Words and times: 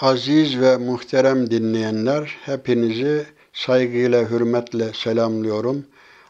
Aziz 0.00 0.60
ve 0.60 0.76
muhterem 0.76 1.50
dinleyenler, 1.50 2.36
hepinizi 2.44 3.26
saygıyla, 3.52 4.30
hürmetle 4.30 4.92
selamlıyorum. 4.92 5.86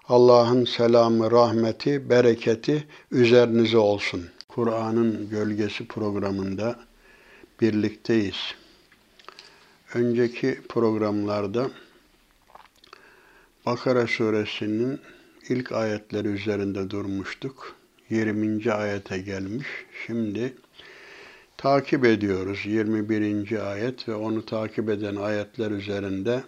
Allah'ın 0.08 0.65
selamı, 0.65 1.31
rahmeti, 1.31 2.10
bereketi 2.10 2.84
üzerinize 3.10 3.78
olsun. 3.78 4.28
Kur'an'ın 4.48 5.28
Gölgesi 5.30 5.86
programında 5.86 6.78
birlikteyiz. 7.60 8.54
Önceki 9.95 10.61
programlarda 10.68 11.71
Bakara 13.66 14.07
suresinin 14.07 15.00
ilk 15.48 15.73
ayetleri 15.73 16.29
üzerinde 16.29 16.91
durmuştuk. 16.91 17.77
20. 18.11 18.73
ayete 18.73 19.18
gelmiş. 19.18 19.66
Şimdi 20.07 20.55
takip 21.60 22.05
ediyoruz 22.05 22.66
21. 22.66 23.71
ayet 23.71 24.10
ve 24.10 24.16
onu 24.16 24.46
takip 24.46 24.89
eden 24.89 25.15
ayetler 25.15 25.71
üzerinde 25.71 26.43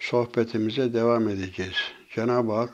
sohbetimize 0.00 0.94
devam 0.94 1.28
edeceğiz. 1.28 1.76
Cenab-ı 2.14 2.52
Hak 2.52 2.70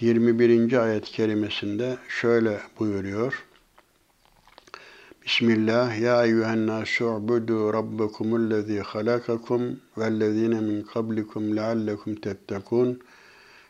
21. 0.00 0.82
ayet 0.82 1.04
kerimesinde 1.04 1.96
şöyle 2.08 2.60
buyuruyor. 2.78 3.44
Bismillah 5.26 6.00
ya 6.00 6.24
eyyühen 6.24 6.66
nasu 6.66 7.06
ubudu 7.06 7.72
rabbekumullezî 7.72 8.80
halakakum 8.80 9.80
vellezîne 9.98 10.60
min 10.60 10.82
kablikum 10.82 11.56
leallekum 11.56 12.14
tettekûn 12.14 13.00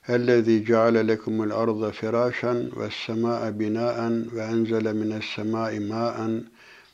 اَلَّذ۪ي 0.09 0.57
جَعَلَ 0.71 0.97
لَكُمُ 1.11 1.37
الْأَرْضَ 1.49 1.83
فِرَاشًا 1.99 2.55
وَالسَّمَاءَ 2.77 3.43
بِنَاءً 3.61 3.99
وَاَنْزَلَ 4.35 4.87
مِنَ 5.01 5.11
السَّمَاءِ 5.23 5.73
مَاءً 5.93 6.19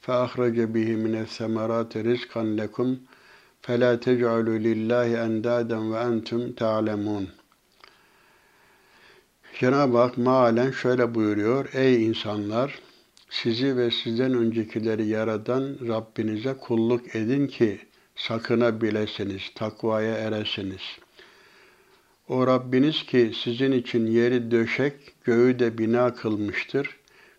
فَأَخْرَجَ 0.05 0.59
بِهِ 0.75 0.89
مِنَ 1.05 1.15
الثَّمَرَاتِ 1.27 1.93
رِزْقًا 2.09 2.43
لَكُمْ 2.61 2.89
فَلَا 3.65 3.93
تَجْعَلُوا 4.07 4.59
لِلّٰهِ 4.67 5.09
اَنْدَادًا 5.27 5.79
وَاَنْتُمْ 5.91 6.41
تَعْلَمُونَ 6.61 7.27
Cenab-ı 9.61 9.99
Hak 9.99 10.19
mealen 10.19 10.71
şöyle 10.71 11.15
buyuruyor. 11.15 11.69
Ey 11.73 12.07
insanlar! 12.07 12.79
Sizi 13.31 13.77
ve 13.77 13.91
sizden 13.91 14.35
öncekileri 14.35 15.07
yaradan 15.07 15.77
Rabbinize 15.89 16.55
kulluk 16.55 17.17
edin 17.17 17.47
ki 17.47 17.79
sakınabilesiniz, 18.17 19.43
takvaya 19.55 20.15
eresiniz. 20.15 20.83
O 22.29 22.47
Rabbiniz 22.47 23.07
ki 23.07 23.33
sizin 23.45 23.73
için 23.73 24.07
yeri 24.07 24.51
döşek, 24.51 24.95
göğü 25.25 25.59
de 25.59 25.79
bina 25.79 26.15
kılmıştır. 26.15 26.97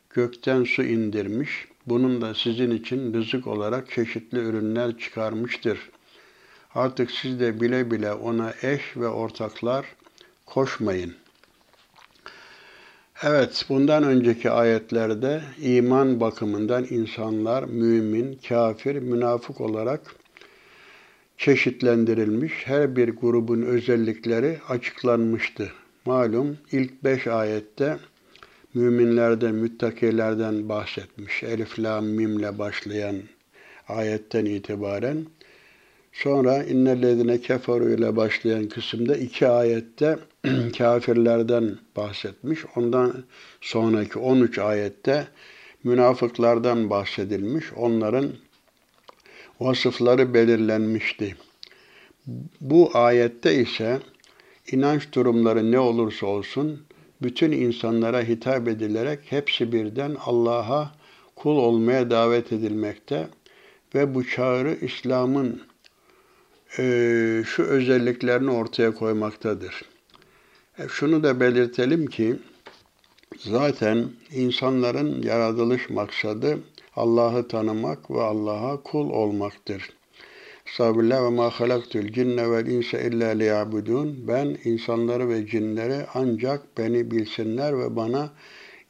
Gökten 0.10 0.64
su 0.64 0.84
indirmiş, 0.84 1.68
bunun 1.87 2.21
da 2.21 2.35
sizin 2.35 2.71
için 2.71 3.15
rızık 3.15 3.47
olarak 3.47 3.91
çeşitli 3.91 4.39
ürünler 4.39 4.99
çıkarmıştır. 4.99 5.79
Artık 6.75 7.11
siz 7.11 7.41
de 7.41 7.61
bile 7.61 7.91
bile 7.91 8.13
ona 8.13 8.55
eş 8.63 8.97
ve 8.97 9.09
ortaklar 9.09 9.87
koşmayın. 10.47 11.15
Evet, 13.23 13.65
bundan 13.69 14.03
önceki 14.03 14.51
ayetlerde 14.51 15.43
iman 15.59 16.21
bakımından 16.21 16.87
insanlar 16.91 17.63
mümin, 17.63 18.41
kafir, 18.49 18.97
münafık 18.97 19.61
olarak 19.61 20.15
çeşitlendirilmiş, 21.39 22.53
her 22.65 22.97
bir 22.97 23.09
grubun 23.09 23.63
özellikleri 23.63 24.59
açıklanmıştı. 24.69 25.73
Malum 26.07 26.59
ilk 26.73 27.05
beş 27.05 27.27
ayette 27.27 27.99
müminlerden, 28.75 29.55
müttakilerden 29.55 30.69
bahsetmiş. 30.69 31.43
Elif, 31.43 31.79
lam, 31.79 32.05
mimle 32.05 32.59
başlayan 32.59 33.17
ayetten 33.89 34.45
itibaren. 34.45 35.27
Sonra 36.13 36.63
innellezine 36.63 37.41
keferu 37.41 37.91
ile 37.91 38.17
başlayan 38.17 38.69
kısımda 38.69 39.17
iki 39.17 39.49
ayette 39.49 40.19
kafirlerden 40.79 41.79
bahsetmiş. 41.97 42.61
Ondan 42.77 43.25
sonraki 43.61 44.19
13 44.19 44.59
ayette 44.59 45.27
münafıklardan 45.85 46.91
bahsedilmiş. 46.91 47.73
Onların 47.77 48.33
vasıfları 49.61 50.35
belirlenmişti. 50.35 51.37
Bu 52.61 52.91
ayette 52.95 53.55
ise 53.55 53.99
inanç 54.73 55.13
durumları 55.13 55.73
ne 55.73 55.79
olursa 55.79 56.27
olsun 56.27 56.83
bütün 57.23 57.53
insanlara 57.53 58.23
hitap 58.23 58.69
edilerek 58.69 59.21
hepsi 59.25 59.73
birden 59.73 60.17
Allah'a 60.25 60.93
kul 61.37 61.57
olmaya 61.57 62.11
davet 62.11 62.53
edilmekte 62.53 63.29
ve 63.95 64.15
bu 64.15 64.29
çağrı 64.29 64.79
İslam'ın 64.81 65.63
e, 66.79 67.43
şu 67.47 67.63
özelliklerini 67.63 68.51
ortaya 68.51 68.95
koymaktadır. 68.95 69.83
E, 70.79 70.89
şunu 70.89 71.23
da 71.23 71.41
belirtelim 71.41 72.07
ki 72.07 72.37
zaten 73.39 74.09
insanların 74.33 75.23
yaratılış 75.23 75.91
maksadı 75.91 76.59
Allah'ı 76.97 77.49
tanımak 77.49 78.11
ve 78.11 78.23
Allah'a 78.23 78.83
kul 78.83 79.11
olmaktır. 79.11 79.91
Estağfirullah 80.73 81.25
ve 81.25 81.29
ma 81.29 81.51
halaktul 81.51 82.09
cinne 82.13 82.51
vel 82.51 82.67
inse 82.67 83.07
illa 83.09 83.29
liyabudun. 83.29 84.29
Ben 84.29 84.57
insanları 84.65 85.29
ve 85.29 85.47
cinleri 85.47 86.07
ancak 86.15 86.79
beni 86.79 87.11
bilsinler 87.11 87.79
ve 87.79 87.97
bana 87.97 88.31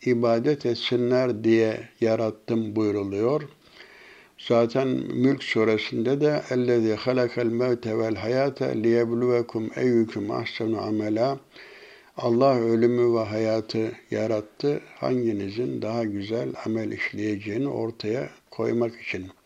ibadet 0.07 0.67
etsinler 0.67 1.45
diye 1.45 1.89
yarattım 2.01 2.77
buyuruluyor. 2.77 3.43
Zaten 4.39 4.89
Mülk 5.15 5.43
suresinde 5.43 6.21
de 6.21 6.43
ellezî 6.51 6.95
halakal 6.95 7.47
mevte 7.47 7.99
vel 7.99 8.15
hayate 8.15 8.83
liyebluvekum 8.83 9.71
eyyüküm 9.77 10.31
ahsenu 10.31 10.81
amela 10.81 11.39
Allah 12.17 12.61
ölümü 12.61 13.15
ve 13.15 13.25
hayatı 13.25 13.93
yarattı. 14.11 14.81
Hanginizin 14.95 15.83
daha 15.83 16.05
güzel 16.05 16.49
amel 16.67 16.93
işleyeceğini 16.93 17.69
ortaya 17.69 18.31
koymak 18.51 19.01
için.'' 19.01 19.42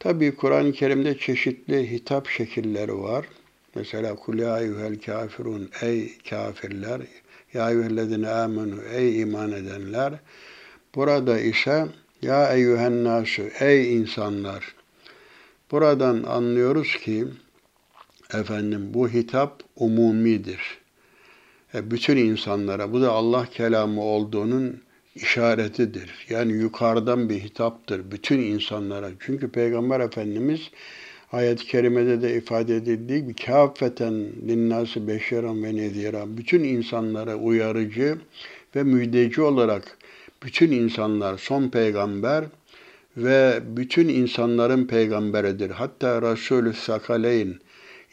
Tabi 0.00 0.34
Kur'an-ı 0.34 0.72
Kerim'de 0.72 1.18
çeşitli 1.18 1.90
hitap 1.90 2.28
şekilleri 2.28 2.98
var. 2.98 3.26
Mesela 3.74 4.14
kul 4.14 4.38
ya 4.38 4.60
eyyuhel 4.60 5.00
kafirun 5.00 5.70
ey 5.82 6.18
kafirler 6.30 7.00
ya 7.54 7.70
eyyühellezine 7.70 8.28
amenu 8.28 8.82
ey 8.82 9.20
iman 9.20 9.52
edenler. 9.52 10.12
Burada 10.94 11.40
ise 11.40 11.86
ya 12.22 12.54
eyyühen 12.54 13.04
nasu 13.04 13.42
ey 13.60 13.96
insanlar. 13.96 14.74
Buradan 15.70 16.22
anlıyoruz 16.22 16.96
ki 16.96 17.26
efendim 18.34 18.94
bu 18.94 19.08
hitap 19.08 19.62
umumidir. 19.76 20.78
E, 21.74 21.90
bütün 21.90 22.16
insanlara, 22.16 22.92
bu 22.92 23.00
da 23.00 23.12
Allah 23.12 23.46
kelamı 23.46 24.02
olduğunun 24.02 24.80
işaretidir. 25.14 26.26
Yani 26.28 26.52
yukarıdan 26.52 27.28
bir 27.28 27.40
hitaptır 27.40 28.10
bütün 28.10 28.38
insanlara. 28.38 29.10
Çünkü 29.20 29.48
Peygamber 29.48 30.00
Efendimiz 30.00 30.60
ayet-i 31.32 31.66
kerimede 31.66 32.22
de 32.22 32.36
ifade 32.36 32.76
edildiği 32.76 33.22
gibi 33.22 33.34
kâfeten 33.34 34.14
linnâsi 34.48 35.08
beşeran 35.08 35.62
ve 35.64 35.76
nediran 35.76 36.36
bütün 36.36 36.64
insanlara 36.64 37.36
uyarıcı 37.36 38.18
ve 38.76 38.82
müjdeci 38.82 39.42
olarak 39.42 39.98
bütün 40.42 40.70
insanlar 40.70 41.38
son 41.38 41.68
peygamber 41.68 42.44
ve 43.16 43.60
bütün 43.76 44.08
insanların 44.08 44.86
peygamberidir. 44.86 45.70
Hatta 45.70 46.22
Resulü 46.22 46.72
Sakaleyn 46.72 47.58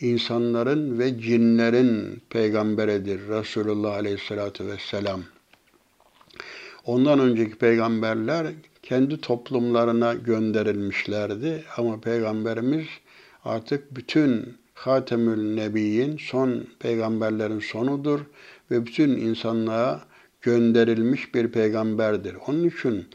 insanların 0.01 0.99
ve 0.99 1.19
cinlerin 1.19 2.21
peygamberidir 2.29 3.27
Resulullah 3.27 3.93
Aleyhisselatü 3.93 4.67
Vesselam. 4.67 5.23
Ondan 6.87 7.19
önceki 7.19 7.55
peygamberler 7.55 8.47
kendi 8.83 9.21
toplumlarına 9.21 10.13
gönderilmişlerdi 10.13 11.63
ama 11.77 12.01
peygamberimiz 12.01 12.85
artık 13.45 13.95
bütün 13.95 14.53
Hatemül 14.73 15.55
Nebiyin 15.55 16.17
son 16.17 16.67
peygamberlerin 16.79 17.59
sonudur 17.59 18.19
ve 18.71 18.85
bütün 18.85 19.09
insanlığa 19.09 20.05
gönderilmiş 20.41 21.35
bir 21.35 21.47
peygamberdir. 21.47 22.35
Onun 22.47 22.69
için 22.69 23.05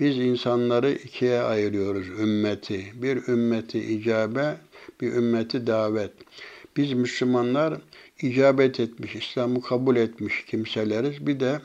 biz 0.00 0.18
insanları 0.18 0.92
ikiye 0.92 1.40
ayırıyoruz 1.40 2.08
ümmeti. 2.08 2.84
Bir 2.94 3.28
ümmeti 3.28 3.78
icabe, 3.78 4.56
bir 5.00 5.12
ümmeti 5.12 5.66
davet. 5.66 6.12
Biz 6.76 6.92
Müslümanlar 6.92 7.74
icabet 8.22 8.80
etmiş, 8.80 9.16
İslam'ı 9.16 9.62
kabul 9.62 9.96
etmiş 9.96 10.44
kimseleriz. 10.44 11.26
Bir 11.26 11.40
de 11.40 11.60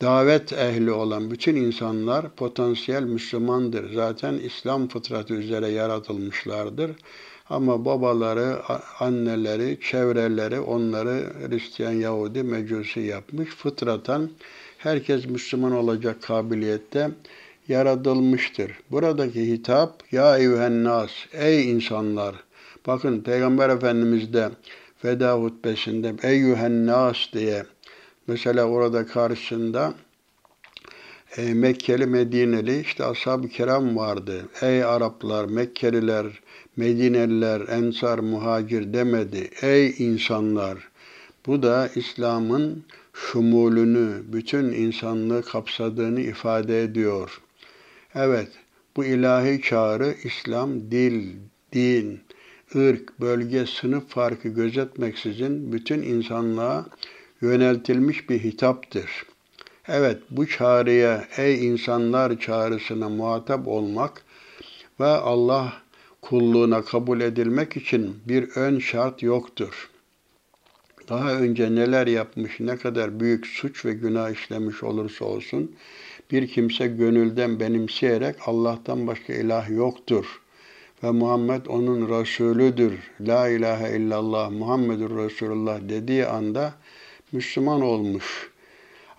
davet 0.00 0.52
ehli 0.52 0.90
olan 0.90 1.30
bütün 1.30 1.56
insanlar 1.56 2.34
potansiyel 2.34 3.02
Müslümandır. 3.02 3.94
Zaten 3.94 4.34
İslam 4.34 4.88
fıtratı 4.88 5.34
üzere 5.34 5.68
yaratılmışlardır. 5.68 6.90
Ama 7.50 7.84
babaları, 7.84 8.56
anneleri, 9.00 9.78
çevreleri 9.80 10.60
onları 10.60 11.32
Hristiyan, 11.48 11.92
Yahudi, 11.92 12.42
Mecusi 12.42 13.00
yapmış. 13.00 13.48
Fıtraten 13.48 14.30
herkes 14.78 15.26
Müslüman 15.26 15.72
olacak 15.72 16.22
kabiliyette 16.22 17.10
yaratılmıştır. 17.68 18.72
Buradaki 18.90 19.52
hitap 19.52 20.12
ya 20.12 20.38
eyyühennas 20.38 21.10
ey 21.32 21.70
insanlar. 21.70 22.34
Bakın 22.86 23.20
Peygamber 23.20 23.70
Efendimiz 23.70 24.32
de 24.32 24.50
veda 25.04 25.34
hutbesinde 25.38 26.14
eyyühennas 26.22 27.16
diye 27.32 27.64
mesela 28.26 28.64
orada 28.64 29.06
karşısında 29.06 29.94
e, 31.36 31.54
Mekkeli, 31.54 32.06
Medineli 32.06 32.80
işte 32.80 33.04
ashab-ı 33.04 33.48
kiram 33.48 33.96
vardı. 33.96 34.48
Ey 34.62 34.84
Araplar, 34.84 35.44
Mekkeliler, 35.44 36.26
Medineliler, 36.76 37.60
Ensar, 37.68 38.18
Muhacir 38.18 38.92
demedi. 38.92 39.50
Ey 39.62 39.94
insanlar! 39.98 40.88
Bu 41.46 41.62
da 41.62 41.88
İslam'ın 41.94 42.84
şumulünü, 43.12 44.22
bütün 44.32 44.64
insanlığı 44.64 45.42
kapsadığını 45.42 46.20
ifade 46.20 46.82
ediyor. 46.82 47.40
Evet, 48.14 48.48
bu 48.96 49.04
ilahi 49.04 49.62
çağrı 49.62 50.14
İslam 50.24 50.90
dil, 50.90 51.36
din, 51.72 52.20
ırk, 52.76 53.20
bölge, 53.20 53.66
sınıf 53.66 54.08
farkı 54.08 54.48
gözetmeksizin 54.48 55.72
bütün 55.72 56.02
insanlığa 56.02 56.86
yöneltilmiş 57.40 58.30
bir 58.30 58.44
hitaptır. 58.44 59.26
Evet, 59.88 60.22
bu 60.30 60.46
çağrıya, 60.48 61.24
ey 61.36 61.66
insanlar 61.66 62.40
çağrısına 62.40 63.08
muhatap 63.08 63.68
olmak 63.68 64.24
ve 65.00 65.06
Allah 65.06 65.72
kulluğuna 66.22 66.82
kabul 66.82 67.20
edilmek 67.20 67.76
için 67.76 68.16
bir 68.28 68.48
ön 68.56 68.78
şart 68.78 69.22
yoktur. 69.22 69.90
Daha 71.08 71.32
önce 71.32 71.74
neler 71.74 72.06
yapmış, 72.06 72.60
ne 72.60 72.76
kadar 72.76 73.20
büyük 73.20 73.46
suç 73.46 73.84
ve 73.84 73.92
günah 73.92 74.30
işlemiş 74.30 74.82
olursa 74.82 75.24
olsun, 75.24 75.76
bir 76.30 76.48
kimse 76.48 76.86
gönülden 76.86 77.60
benimseyerek 77.60 78.36
Allah'tan 78.46 79.06
başka 79.06 79.32
ilah 79.32 79.70
yoktur 79.70 80.40
ve 81.04 81.10
Muhammed 81.10 81.66
onun 81.66 82.20
Resulüdür. 82.20 82.98
La 83.20 83.48
ilahe 83.48 83.96
illallah 83.96 84.50
Muhammedur 84.50 85.24
Resulullah 85.24 85.78
dediği 85.88 86.26
anda 86.26 86.74
Müslüman 87.36 87.80
olmuş. 87.80 88.50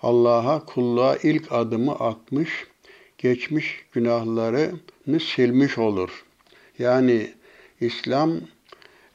Allah'a 0.02 0.64
kulluğa 0.64 1.16
ilk 1.16 1.52
adımı 1.52 1.92
atmış, 1.92 2.66
geçmiş 3.18 3.84
günahlarını 3.92 5.20
silmiş 5.20 5.78
olur. 5.78 6.24
Yani 6.78 7.30
İslam 7.80 8.32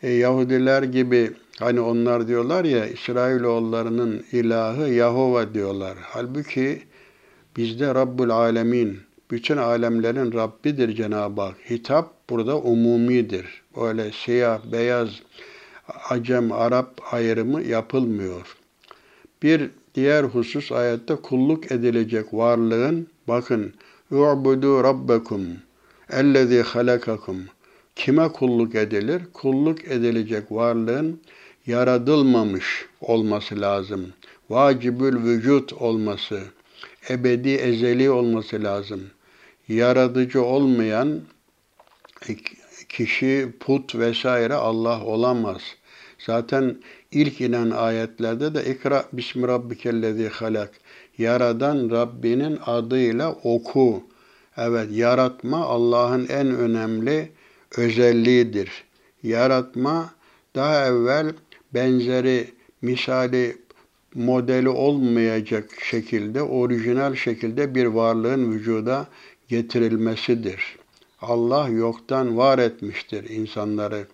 e, 0.03 0.11
Yahudiler 0.11 0.83
gibi 0.83 1.31
hani 1.59 1.81
onlar 1.81 2.27
diyorlar 2.27 2.65
ya 2.65 2.85
İsrailoğullarının 2.85 4.25
ilahı 4.31 4.89
Yahova 4.89 5.53
diyorlar. 5.53 5.97
Halbuki 6.01 6.83
bizde 7.57 7.95
Rabbul 7.95 8.29
Alemin, 8.29 8.99
bütün 9.31 9.57
alemlerin 9.57 10.31
Rabbidir 10.31 10.95
Cenab-ı 10.95 11.41
Hak. 11.41 11.55
Hitap 11.69 12.29
burada 12.29 12.57
umumidir. 12.57 13.61
Öyle 13.77 14.11
siyah, 14.11 14.59
beyaz, 14.71 15.09
acem, 16.09 16.51
Arap 16.51 17.13
ayrımı 17.13 17.61
yapılmıyor. 17.63 18.62
Bir 19.43 19.69
diğer 19.95 20.23
husus 20.23 20.71
ayette 20.71 21.15
kulluk 21.15 21.71
edilecek 21.71 22.33
varlığın 22.33 23.07
bakın 23.27 23.73
U'budu 24.11 24.83
rabbekum 24.83 25.41
ellezî 26.09 26.61
halakakum 26.61 27.45
Kime 27.95 28.27
kulluk 28.29 28.75
edilir? 28.75 29.21
Kulluk 29.33 29.87
edilecek 29.87 30.51
varlığın 30.51 31.21
yaratılmamış 31.67 32.85
olması 33.01 33.61
lazım. 33.61 34.13
Vacibül 34.49 35.23
vücut 35.23 35.73
olması, 35.73 36.41
ebedi 37.09 37.49
ezeli 37.49 38.09
olması 38.09 38.63
lazım. 38.63 39.01
Yaratıcı 39.67 40.43
olmayan 40.43 41.21
kişi, 42.89 43.49
put 43.59 43.95
vesaire 43.95 44.53
Allah 44.53 45.03
olamaz. 45.03 45.61
Zaten 46.25 46.77
ilk 47.11 47.41
inen 47.41 47.69
ayetlerde 47.71 48.55
de 48.55 48.65
ikra 48.65 49.05
bismi 49.13 49.47
rabbikellezi 49.47 50.27
halak. 50.27 50.71
Yaradan 51.17 51.89
Rabbinin 51.89 52.59
adıyla 52.65 53.31
oku. 53.43 54.03
Evet, 54.57 54.87
yaratma 54.91 55.65
Allah'ın 55.65 56.27
en 56.27 56.47
önemli 56.47 57.31
özelliğidir. 57.77 58.83
Yaratma 59.23 60.13
daha 60.55 60.85
evvel 60.87 61.33
benzeri, 61.73 62.47
misali, 62.81 63.57
modeli 64.15 64.69
olmayacak 64.69 65.69
şekilde, 65.89 66.41
orijinal 66.41 67.15
şekilde 67.15 67.75
bir 67.75 67.85
varlığın 67.85 68.51
vücuda 68.51 69.07
getirilmesidir. 69.47 70.77
Allah 71.21 71.69
yoktan 71.69 72.37
var 72.37 72.59
etmiştir 72.59 73.29
insanları. 73.29 74.07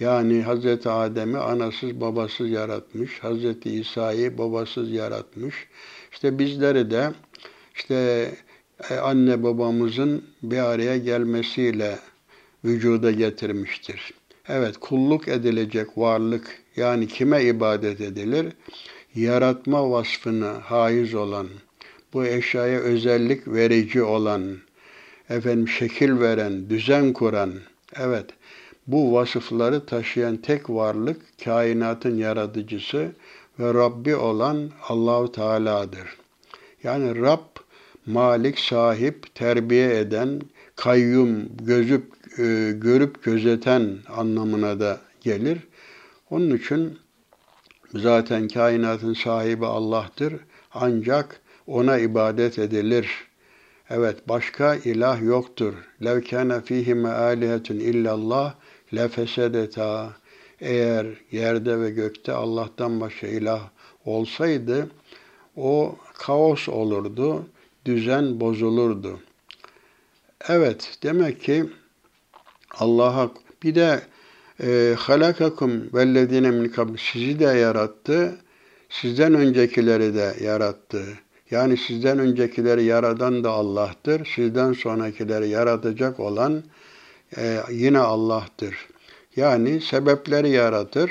Yani 0.00 0.42
Hz. 0.42 0.86
Adem'i 0.86 1.38
anasız 1.38 2.00
babasız 2.00 2.50
yaratmış, 2.50 3.22
Hz. 3.22 3.66
İsa'yı 3.66 4.38
babasız 4.38 4.90
yaratmış. 4.90 5.54
İşte 6.12 6.38
bizleri 6.38 6.90
de 6.90 7.12
işte 7.74 8.28
e, 8.90 8.94
anne 8.94 9.42
babamızın 9.42 10.24
bir 10.42 10.58
araya 10.58 10.96
gelmesiyle 10.96 11.98
vücuda 12.64 13.10
getirmiştir. 13.10 14.12
Evet 14.48 14.76
kulluk 14.80 15.28
edilecek 15.28 15.86
varlık 15.96 16.58
yani 16.76 17.08
kime 17.08 17.44
ibadet 17.44 18.00
edilir? 18.00 18.46
Yaratma 19.14 19.90
vasfını 19.90 20.46
haiz 20.46 21.14
olan, 21.14 21.48
bu 22.12 22.24
eşyaya 22.24 22.80
özellik 22.80 23.48
verici 23.48 24.02
olan, 24.02 24.58
efendim 25.30 25.68
şekil 25.68 26.20
veren, 26.20 26.70
düzen 26.70 27.12
kuran, 27.12 27.52
evet 27.96 28.26
bu 28.86 29.12
vasıfları 29.12 29.86
taşıyan 29.86 30.36
tek 30.36 30.70
varlık 30.70 31.22
kainatın 31.44 32.16
yaratıcısı 32.16 33.12
ve 33.58 33.74
Rabbi 33.74 34.16
olan 34.16 34.70
Allahu 34.88 35.32
Teala'dır. 35.32 36.16
Yani 36.82 37.20
Rab 37.20 37.56
malik, 38.06 38.58
sahip, 38.58 39.34
terbiye 39.34 39.98
eden, 39.98 40.40
kayyum, 40.76 41.48
gözüp, 41.62 42.12
e, 42.38 42.72
görüp 42.76 43.22
gözeten 43.22 43.98
anlamına 44.08 44.80
da 44.80 45.00
gelir. 45.20 45.58
Onun 46.30 46.56
için 46.56 46.98
zaten 47.94 48.48
kainatın 48.48 49.14
sahibi 49.14 49.66
Allah'tır. 49.66 50.34
Ancak 50.74 51.40
ona 51.66 51.98
ibadet 51.98 52.58
edilir. 52.58 53.08
Evet 53.90 54.28
başka 54.28 54.74
ilah 54.74 55.22
yoktur. 55.22 55.74
Lev 56.04 56.22
kana 56.24 56.60
fihi 56.60 56.94
mealihetun 56.94 57.76
illallah 57.76 58.54
lefesedeta 58.94 60.12
eğer 60.60 61.06
yerde 61.32 61.80
ve 61.80 61.90
gökte 61.90 62.32
Allah'tan 62.32 63.00
başka 63.00 63.26
ilah 63.26 63.68
olsaydı 64.04 64.88
o 65.56 65.96
kaos 66.14 66.68
olurdu, 66.68 67.46
düzen 67.84 68.40
bozulurdu. 68.40 69.20
Evet, 70.48 70.98
demek 71.02 71.42
ki 71.42 71.64
Allah'a 72.78 73.30
bir 73.62 73.74
de 73.74 74.02
e, 74.62 74.94
halakakum 74.98 75.94
vellezine 75.94 76.50
min 76.50 76.72
sizi 77.12 77.38
de 77.38 77.44
yarattı. 77.44 78.38
Sizden 78.88 79.34
öncekileri 79.34 80.14
de 80.14 80.34
yarattı. 80.40 81.04
Yani 81.50 81.76
sizden 81.76 82.18
öncekileri 82.18 82.84
yaradan 82.84 83.44
da 83.44 83.50
Allah'tır. 83.50 84.28
Sizden 84.34 84.72
sonrakileri 84.72 85.48
yaratacak 85.48 86.20
olan 86.20 86.62
e, 87.36 87.62
yine 87.70 87.98
Allah'tır. 87.98 88.88
Yani 89.36 89.80
sebepleri 89.80 90.50
yaratır, 90.50 91.10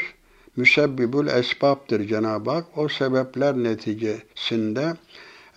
müsebbibül 0.55 1.27
esbabdır 1.27 2.07
Cenab-ı 2.07 2.49
Hak. 2.49 2.65
O 2.77 2.89
sebepler 2.89 3.55
neticesinde 3.55 4.93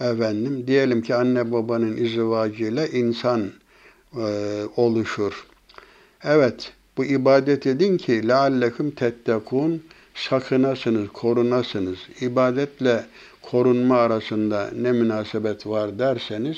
efendim 0.00 0.66
diyelim 0.66 1.02
ki 1.02 1.14
anne 1.14 1.52
babanın 1.52 1.96
izivacıyla 1.96 2.86
insan 2.86 3.50
e, 4.16 4.62
oluşur. 4.76 5.46
Evet, 6.24 6.72
bu 6.96 7.04
ibadet 7.04 7.66
edin 7.66 7.96
ki 7.96 8.28
leallekum 8.28 8.90
tettekun 8.90 9.82
sakınasınız, 10.14 11.08
korunasınız. 11.08 11.98
İbadetle 12.20 13.04
korunma 13.42 13.96
arasında 13.96 14.70
ne 14.76 14.92
münasebet 14.92 15.66
var 15.66 15.98
derseniz 15.98 16.56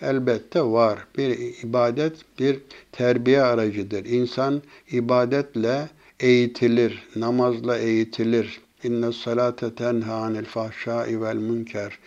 elbette 0.00 0.62
var. 0.62 0.98
Bir 1.18 1.62
ibadet 1.62 2.12
bir 2.38 2.60
terbiye 2.92 3.42
aracıdır. 3.42 4.04
İnsan 4.04 4.62
ibadetle 4.90 5.88
eğitilir, 6.20 7.02
namazla 7.16 7.78
eğitilir. 7.78 8.60
İnne 8.84 9.12
salate 9.12 9.74
tenha 9.74 10.14
anil 10.14 10.44
fahşai 10.44 11.22
vel 11.22 11.36
münker. 11.36 11.98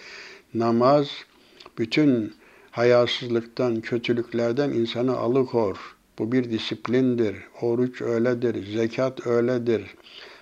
Namaz 0.53 1.07
bütün 1.77 2.33
hayasızlıktan, 2.71 3.81
kötülüklerden 3.81 4.69
insanı 4.69 5.17
alıkor. 5.17 5.77
Bu 6.19 6.31
bir 6.31 6.51
disiplindir. 6.51 7.35
Oruç 7.61 8.01
öyledir, 8.01 8.65
zekat 8.73 9.27
öyledir, 9.27 9.95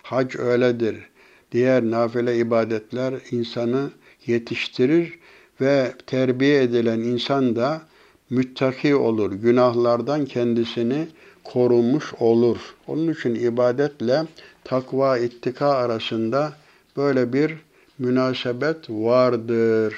hac 0.03 0.35
öyledir. 0.35 1.09
Diğer 1.51 1.83
nafile 1.83 2.37
ibadetler 2.37 3.13
insanı 3.31 3.91
yetiştirir 4.25 5.19
ve 5.61 5.93
terbiye 6.07 6.63
edilen 6.63 6.99
insan 6.99 7.55
da 7.55 7.81
müttaki 8.29 8.95
olur. 8.95 9.31
Günahlardan 9.31 10.25
kendisini 10.25 11.07
korumuş 11.43 12.13
olur. 12.19 12.57
Onun 12.87 13.13
için 13.13 13.35
ibadetle 13.35 14.23
takva 14.63 15.17
ittika 15.17 15.67
arasında 15.67 16.53
böyle 16.97 17.33
bir 17.33 17.57
münasebet 17.99 18.89
vardır. 18.89 19.95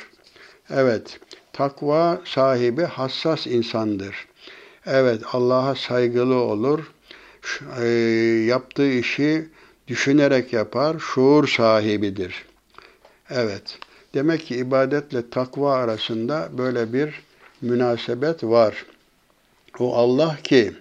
Evet, 0.69 1.19
takva 1.53 2.21
sahibi 2.25 2.83
hassas 2.83 3.47
insandır. 3.47 4.27
Evet, 4.85 5.21
Allah'a 5.33 5.75
saygılı 5.75 6.35
olur. 6.35 6.91
E, 7.81 7.85
yaptığı 8.47 8.91
işi 8.91 9.49
düşünerek 9.87 10.53
yapar, 10.53 10.99
şuur 10.99 11.47
sahibidir. 11.47 12.45
Evet, 13.29 13.79
demek 14.13 14.41
ki 14.45 14.55
ibadetle 14.55 15.29
takva 15.29 15.73
arasında 15.73 16.49
böyle 16.57 16.93
bir 16.93 17.13
münasebet 17.61 18.43
var. 18.43 18.85
O 19.79 19.95
Allah 19.95 20.37
ki 20.43 20.73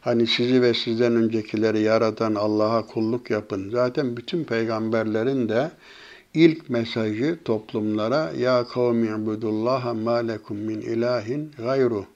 hani 0.00 0.26
sizi 0.26 0.62
ve 0.62 0.74
sizden 0.74 1.16
öncekileri 1.16 1.80
yaratan 1.80 2.34
Allah'a 2.34 2.86
kulluk 2.86 3.30
yapın. 3.30 3.70
Zaten 3.70 4.16
bütün 4.16 4.44
peygamberlerin 4.44 5.48
de 5.48 5.70
ilk 6.34 6.70
mesajı 6.70 7.38
toplumlara 7.44 8.32
ya 8.38 8.66
kavmi 8.68 9.22
ibudullaha 9.22 9.94
ma 9.94 10.14
lekum 10.16 10.56
min 10.56 10.80
ilahin 10.80 11.52
gayru. 11.58 12.06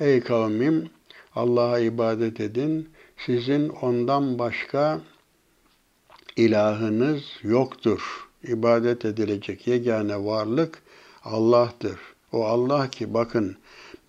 Ey 0.00 0.20
kavmim 0.20 0.90
Allah'a 1.34 1.78
ibadet 1.78 2.40
edin. 2.40 2.88
Sizin 3.26 3.68
ondan 3.68 4.38
başka 4.38 5.00
ilahınız 6.36 7.22
yoktur. 7.42 8.27
İbadet 8.42 9.04
edilecek 9.04 9.66
yegane 9.66 10.24
varlık 10.24 10.82
Allah'tır. 11.24 11.98
O 12.32 12.44
Allah 12.44 12.90
ki 12.90 13.14
bakın 13.14 13.56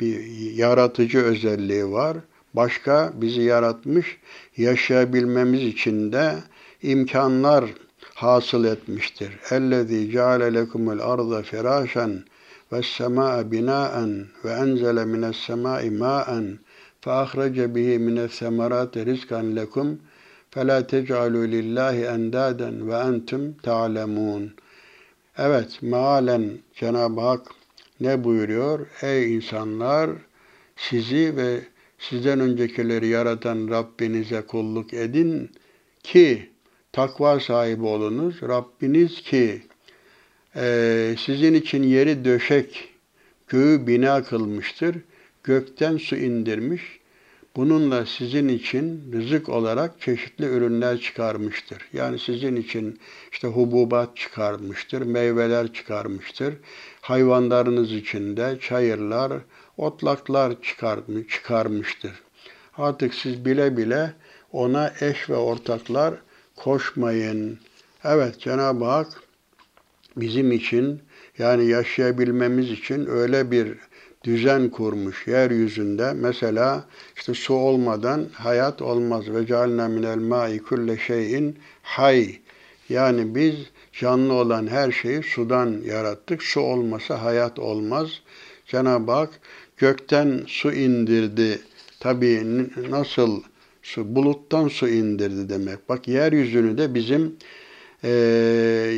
bir 0.02 0.20
yaratıcı 0.56 1.20
özelliği 1.20 1.92
var. 1.92 2.18
Başka 2.54 3.14
bizi 3.16 3.42
yaratmış, 3.42 4.18
yaşayabilmemiz 4.58 5.64
için 5.64 6.12
de 6.12 6.36
imkanlar 6.82 7.66
hasıl 8.14 8.66
etmiştir. 8.66 9.40
Ellezî 9.52 10.12
ceale 10.12 10.54
lekumul 10.54 11.00
arda 11.00 11.44
firâşen 11.44 12.24
ve 12.72 12.84
semâe 12.84 13.52
binâen 13.52 14.26
ve 14.46 14.52
enzele 14.52 15.06
mines 15.06 15.38
semâi 15.38 15.92
mâen 15.92 16.60
fe 17.02 17.12
ahrece 17.12 17.76
bihi 17.76 18.00
mines 18.00 18.32
semerâti 18.32 19.06
rizkan 19.06 19.56
lekum 19.56 20.00
فَلَا 20.53 20.79
تَجْعَلُوا 20.93 21.47
لِلّٰهِ 21.57 21.97
اَنْدَادًا 22.15 22.71
وَاَنْتُمْ 22.89 23.43
تَعْلَمُونَ 23.67 24.49
Evet, 25.39 25.79
mealen 25.83 26.51
Cenab-ı 26.75 27.21
Hak 27.21 27.47
ne 28.01 28.25
buyuruyor? 28.25 28.87
Ey 29.03 29.35
insanlar, 29.35 30.11
sizi 30.77 31.37
ve 31.37 31.61
sizden 31.99 32.41
öncekileri 32.41 33.07
yaratan 33.07 33.69
Rabbinize 33.71 34.41
kulluk 34.41 34.95
edin 34.95 35.51
ki 36.03 36.49
takva 36.93 37.41
sahibi 37.41 37.85
olunuz. 37.85 38.43
Rabbiniz 38.43 39.23
ki 39.23 39.63
e, 40.57 41.15
sizin 41.19 41.55
için 41.55 41.83
yeri 41.83 42.25
döşek, 42.25 42.89
göğü 43.49 43.87
bina 43.87 44.23
kılmıştır. 44.23 44.97
Gökten 45.45 45.97
su 45.97 46.17
indirmiş, 46.17 46.83
Bununla 47.56 48.06
sizin 48.06 48.48
için 48.48 49.12
rızık 49.14 49.50
olarak 49.50 50.02
çeşitli 50.02 50.46
ürünler 50.46 51.00
çıkarmıştır. 51.00 51.88
Yani 51.94 52.20
sizin 52.20 52.56
için 52.56 53.00
işte 53.32 53.48
hububat 53.48 54.18
çıkarmıştır, 54.18 55.02
meyveler 55.02 55.74
çıkarmıştır. 55.74 56.54
Hayvanlarınız 57.02 57.92
için 57.94 58.38
de 58.38 58.58
çayırlar, 58.62 59.34
otlaklar 59.78 60.54
çıkarmıştır. 61.28 62.12
Artık 62.78 63.14
siz 63.14 63.46
bile 63.46 63.78
bile 63.78 64.14
ona 64.52 64.94
eş 65.02 65.30
ve 65.30 65.36
ortaklar 65.36 66.14
koşmayın. 66.56 67.60
Evet 68.04 68.40
Cenab-ı 68.40 68.86
Hak 68.86 69.08
bizim 70.18 70.52
için 70.52 71.02
yani 71.38 71.66
yaşayabilmemiz 71.66 72.72
için 72.72 73.06
öyle 73.06 73.52
bir 73.52 73.78
düzen 74.24 74.70
kurmuş 74.70 75.28
yeryüzünde. 75.28 76.14
Mesela 76.14 76.86
işte 77.16 77.34
su 77.34 77.54
olmadan 77.54 78.28
hayat 78.34 78.82
olmaz. 78.82 79.30
Ve 79.30 79.46
cealna 79.46 79.88
minel 79.88 80.18
ma'i 80.18 80.60
kulle 80.60 80.98
şeyin 80.98 81.58
hay. 81.82 82.40
Yani 82.90 83.36
biz 83.36 83.56
canlı 83.94 84.34
olan 84.34 84.68
her 84.68 84.92
şeyi 84.92 85.24
sudan 85.24 85.82
yarattık. 85.86 86.44
Su 86.44 86.62
olmasa 86.62 87.24
hayat 87.24 87.60
olmaz. 87.60 88.10
Cenab-ı 88.66 89.12
Hak 89.12 89.30
gökten 89.78 90.44
su 90.48 90.72
indirdi. 90.72 91.60
Tabii 92.00 92.68
nasıl 92.90 93.42
su? 93.84 94.16
Buluttan 94.16 94.68
su 94.68 94.88
indirdi 94.88 95.50
demek. 95.50 95.90
Bak 95.90 96.08
yeryüzünü 96.08 96.78
de 96.78 96.94
bizim 96.96 97.36
e, 98.04 98.10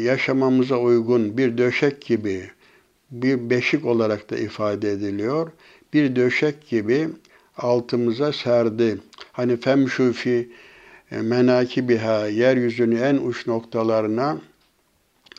yaşamamıza 0.03 0.77
uygun 0.77 1.37
bir 1.37 1.57
döşek 1.57 2.01
gibi, 2.01 2.51
bir 3.11 3.49
beşik 3.49 3.85
olarak 3.85 4.29
da 4.29 4.37
ifade 4.37 4.91
ediliyor. 4.91 5.51
Bir 5.93 6.15
döşek 6.15 6.69
gibi 6.69 7.09
altımıza 7.57 8.33
serdi. 8.33 8.97
Hani 9.31 9.57
femşufi 9.57 10.49
e, 11.11 11.21
menakibiha 11.21 12.27
yeryüzünün 12.27 13.01
en 13.01 13.17
uç 13.17 13.47
noktalarına 13.47 14.37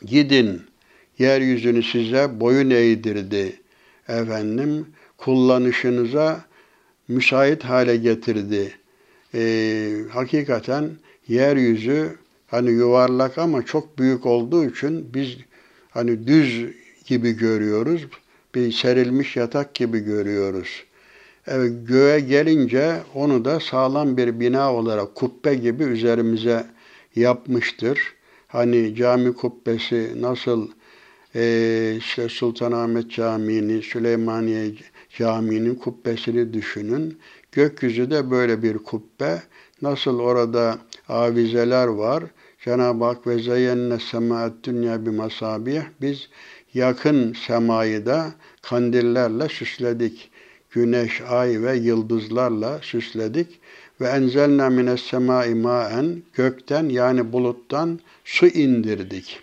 gidin. 0.05 0.61
Yeryüzünü 1.19 1.83
size 1.83 2.39
boyun 2.39 2.69
eğdirdi. 2.69 3.59
Efendim 4.07 4.87
kullanışınıza 5.17 6.45
müsait 7.07 7.63
hale 7.63 7.97
getirdi. 7.97 8.73
Ee, 9.35 9.95
hakikaten 10.11 10.89
yeryüzü 11.27 12.15
hani 12.47 12.71
yuvarlak 12.71 13.37
ama 13.37 13.65
çok 13.65 13.99
büyük 13.99 14.25
olduğu 14.25 14.65
için 14.65 15.13
biz 15.13 15.37
hani 15.89 16.27
düz 16.27 16.65
gibi 17.13 17.31
görüyoruz. 17.37 18.07
Bir 18.55 18.71
serilmiş 18.71 19.35
yatak 19.35 19.75
gibi 19.75 19.99
görüyoruz. 19.99 20.83
Evet, 21.47 21.71
göğe 21.87 22.19
gelince 22.19 22.99
onu 23.15 23.45
da 23.45 23.59
sağlam 23.59 24.17
bir 24.17 24.39
bina 24.39 24.73
olarak 24.73 25.15
kubbe 25.15 25.55
gibi 25.55 25.83
üzerimize 25.83 26.65
yapmıştır. 27.15 27.99
Hani 28.47 28.95
cami 28.95 29.33
kubbesi 29.33 30.11
nasıl 30.21 30.67
e, 31.35 31.95
işte 31.97 32.29
Sultanahmet 32.29 33.11
Camii'ni, 33.11 33.81
Süleymaniye 33.81 34.71
Camii'nin 35.17 35.75
kubbesini 35.75 36.53
düşünün. 36.53 37.17
Gökyüzü 37.51 38.11
de 38.11 38.31
böyle 38.31 38.63
bir 38.63 38.77
kubbe. 38.77 39.41
Nasıl 39.81 40.19
orada 40.19 40.77
avizeler 41.09 41.87
var. 41.87 42.23
Cenab-ı 42.63 43.03
Hak 43.03 43.27
ve 43.27 43.39
zeyyenne 43.39 43.99
semaat 43.99 44.53
dünya 44.63 45.05
bir 45.05 45.11
masabih. 45.11 45.81
Biz 46.01 46.29
yakın 46.73 47.33
semayı 47.33 48.05
da 48.05 48.31
kandillerle 48.61 49.49
süsledik. 49.49 50.29
Güneş, 50.71 51.21
ay 51.21 51.61
ve 51.61 51.75
yıldızlarla 51.75 52.79
süsledik. 52.81 53.59
Ve 54.01 54.07
enzelna 54.07 54.69
mines 54.69 55.01
semai 55.01 55.55
maen 55.55 56.23
gökten 56.33 56.89
yani 56.89 57.33
buluttan 57.33 57.99
su 58.25 58.47
indirdik. 58.47 59.39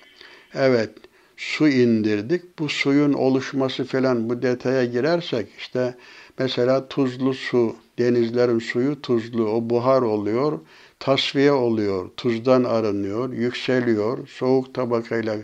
Evet, 0.55 0.91
su 1.37 1.69
indirdik. 1.69 2.59
Bu 2.59 2.69
suyun 2.69 3.13
oluşması 3.13 3.85
falan 3.85 4.29
bu 4.29 4.43
detaya 4.43 4.85
girersek 4.85 5.47
işte 5.59 5.95
mesela 6.39 6.89
tuzlu 6.89 7.35
su, 7.35 7.77
denizlerin 7.99 8.59
suyu 8.59 9.03
tuzlu, 9.03 9.49
o 9.49 9.71
buhar 9.71 10.03
oluyor, 10.03 10.59
tasfiye 10.99 11.53
oluyor, 11.53 12.11
tuzdan 12.17 12.65
arınıyor, 12.65 13.33
yükseliyor, 13.33 14.29
soğuk 14.29 14.75
tabakayla 14.75 15.37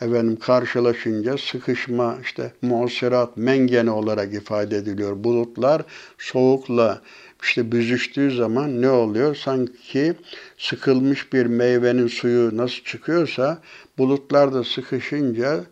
efendim 0.00 0.36
karşılaşınca 0.36 1.38
sıkışma 1.38 2.18
işte 2.22 2.52
muasirat 2.62 3.36
mengene 3.36 3.90
olarak 3.90 4.34
ifade 4.34 4.76
ediliyor. 4.76 5.24
Bulutlar 5.24 5.82
soğukla 6.18 7.02
işte 7.42 7.72
büzüştüğü 7.72 8.30
zaman 8.30 8.82
ne 8.82 8.90
oluyor? 8.90 9.34
Sanki 9.34 10.14
sıkılmış 10.58 11.32
bir 11.32 11.46
meyvenin 11.46 12.06
suyu 12.06 12.56
nasıl 12.56 12.84
çıkıyorsa 12.84 13.62
bulutlar 13.98 14.54
da 14.54 14.64
sıkışınca 14.64 15.64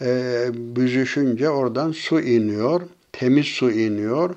e, 0.00 0.46
büzüşünce 0.54 1.50
oradan 1.50 1.92
su 1.92 2.20
iniyor. 2.20 2.82
Temiz 3.12 3.46
su 3.46 3.70
iniyor. 3.70 4.34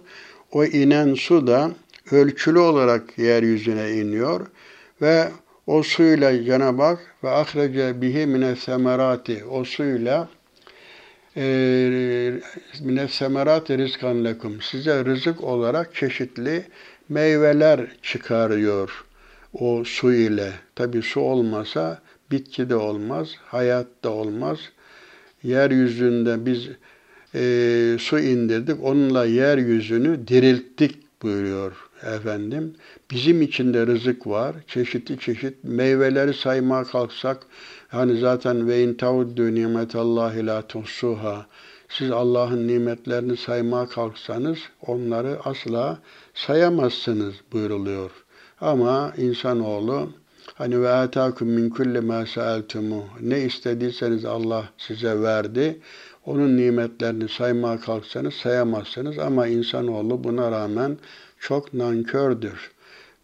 O 0.52 0.66
inen 0.66 1.14
su 1.14 1.48
da 1.48 1.72
ölçülü 2.12 2.60
olarak 2.60 3.18
yeryüzüne 3.18 3.92
iniyor 3.92 4.48
ve 5.02 5.28
o 5.68 5.84
suyla 5.84 6.44
Cenab-ı 6.44 6.84
Hak 6.84 7.00
ve 7.24 7.30
ahrece 7.30 8.02
bihi 8.02 8.26
mine 8.26 8.56
semerati 8.56 9.46
o 9.46 9.64
suyla 9.64 10.30
e, 11.38 11.44
mine 12.82 13.08
semerati 13.08 13.78
rizkan 13.78 14.26
lekum 14.26 14.62
size 14.62 15.06
rızık 15.06 15.44
olarak 15.44 15.96
çeşitli 15.96 16.64
meyveler 17.10 17.80
çıkarıyor 18.02 19.06
o 19.54 19.84
su 19.84 20.14
ile. 20.14 20.52
Tabi 20.76 21.02
su 21.02 21.22
olmasa 21.22 22.02
bitki 22.32 22.70
de 22.70 22.76
olmaz, 22.76 23.30
hayat 23.46 23.88
da 24.04 24.10
olmaz. 24.10 24.60
Yeryüzünde 25.44 26.46
biz 26.46 26.70
e, 27.36 27.98
su 28.00 28.20
indirdik. 28.20 28.84
Onunla 28.84 29.26
yeryüzünü 29.26 30.28
dirilttik 30.28 31.22
buyuruyor 31.22 31.87
efendim. 32.04 32.76
Bizim 33.12 33.42
içinde 33.42 33.88
rızık 33.88 34.28
var. 34.28 34.56
Çeşitli 34.68 35.20
çeşit 35.20 35.64
meyveleri 35.64 36.34
saymaya 36.34 36.84
kalksak 36.84 37.38
hani 37.88 38.20
zaten 38.20 38.68
ve 38.68 38.84
in 38.84 38.94
tavuddu 38.94 39.56
nimetallahi 39.56 40.46
la 40.46 40.62
tuhsuha 40.68 41.46
siz 41.90 42.12
Allah'ın 42.12 42.68
nimetlerini 42.68 43.38
saymaya 43.38 43.86
kalksanız 43.86 44.58
onları 44.88 45.38
asla 45.46 46.00
sayamazsınız 46.34 47.36
buyuruluyor. 47.52 48.12
Ama 48.62 49.14
insanoğlu 49.18 50.10
hani 50.56 50.82
ve 50.82 50.90
atakum 50.90 51.48
min 51.48 51.70
kulli 51.70 52.02
ma 52.02 52.26
sa'altumu 52.26 53.06
ne 53.22 53.42
istediyseniz 53.42 54.26
Allah 54.26 54.70
size 54.78 55.22
verdi. 55.22 55.80
Onun 56.26 56.58
nimetlerini 56.58 57.30
saymaya 57.30 57.80
kalksanız 57.80 58.34
sayamazsınız 58.34 59.20
ama 59.20 59.48
insanoğlu 59.48 60.24
buna 60.24 60.52
rağmen 60.52 60.98
çok 61.40 61.74
nankördür. 61.74 62.72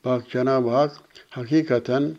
Bak 0.05 0.29
Cenab-ı 0.29 0.69
Hak 0.69 0.91
hakikaten 1.29 2.15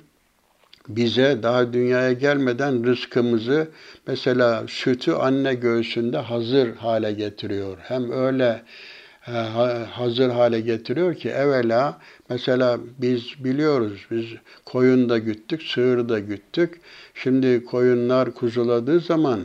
bize 0.88 1.42
daha 1.42 1.72
dünyaya 1.72 2.12
gelmeden 2.12 2.86
rızkımızı 2.86 3.68
mesela 4.06 4.64
sütü 4.68 5.12
anne 5.12 5.54
göğsünde 5.54 6.18
hazır 6.18 6.76
hale 6.76 7.12
getiriyor. 7.12 7.78
Hem 7.80 8.12
öyle 8.12 8.62
e, 9.26 9.32
hazır 9.90 10.30
hale 10.30 10.60
getiriyor 10.60 11.14
ki 11.14 11.28
evvela 11.28 11.98
mesela 12.28 12.78
biz 12.98 13.44
biliyoruz 13.44 14.06
biz 14.10 14.24
koyun 14.64 15.08
da 15.08 15.18
güttük, 15.18 15.62
sığır 15.62 16.08
da 16.08 16.18
güttük. 16.18 16.80
Şimdi 17.14 17.64
koyunlar 17.64 18.34
kuzuladığı 18.34 19.00
zaman 19.00 19.40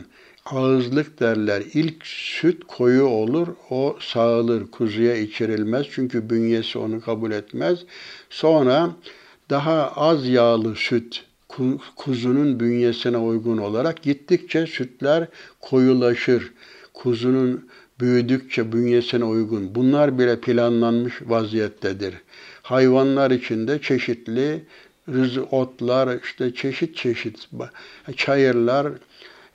ağızlık 0.46 1.20
derler. 1.20 1.62
İlk 1.74 2.06
süt 2.06 2.64
koyu 2.68 3.04
olur, 3.04 3.48
o 3.70 3.96
sağılır, 4.00 4.70
kuzuya 4.70 5.16
içirilmez. 5.16 5.86
Çünkü 5.90 6.30
bünyesi 6.30 6.78
onu 6.78 7.00
kabul 7.00 7.32
etmez. 7.32 7.78
Sonra 8.30 8.90
daha 9.50 9.92
az 9.96 10.28
yağlı 10.28 10.74
süt 10.76 11.24
kuzunun 11.96 12.60
bünyesine 12.60 13.16
uygun 13.16 13.58
olarak 13.58 14.02
gittikçe 14.02 14.66
sütler 14.66 15.28
koyulaşır. 15.60 16.52
Kuzunun 16.94 17.68
büyüdükçe 18.00 18.72
bünyesine 18.72 19.24
uygun. 19.24 19.74
Bunlar 19.74 20.18
bile 20.18 20.40
planlanmış 20.40 21.14
vaziyettedir. 21.26 22.14
Hayvanlar 22.62 23.30
içinde 23.30 23.80
çeşitli 23.82 24.64
rız 25.08 25.38
otlar, 25.50 26.20
işte 26.24 26.54
çeşit 26.54 26.96
çeşit 26.96 27.48
çayırlar 28.16 28.92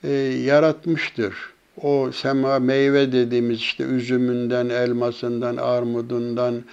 e, 0.05 0.11
yaratmıştır. 0.45 1.35
O 1.81 2.11
sema 2.11 2.59
meyve 2.59 3.11
dediğimiz 3.11 3.59
işte 3.59 3.83
üzümünden, 3.83 4.69
elmasından, 4.69 5.57
armudundan, 5.57 6.63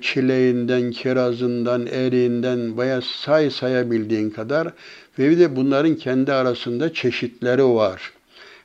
çileğinden, 0.00 0.90
kirazından, 0.90 1.86
eriğinden 1.86 2.78
veya 2.78 3.00
say 3.02 3.50
sayabildiğin 3.50 4.30
kadar 4.30 4.72
ve 5.18 5.30
bir 5.30 5.38
de 5.38 5.56
bunların 5.56 5.94
kendi 5.94 6.32
arasında 6.32 6.92
çeşitleri 6.92 7.64
var. 7.64 8.12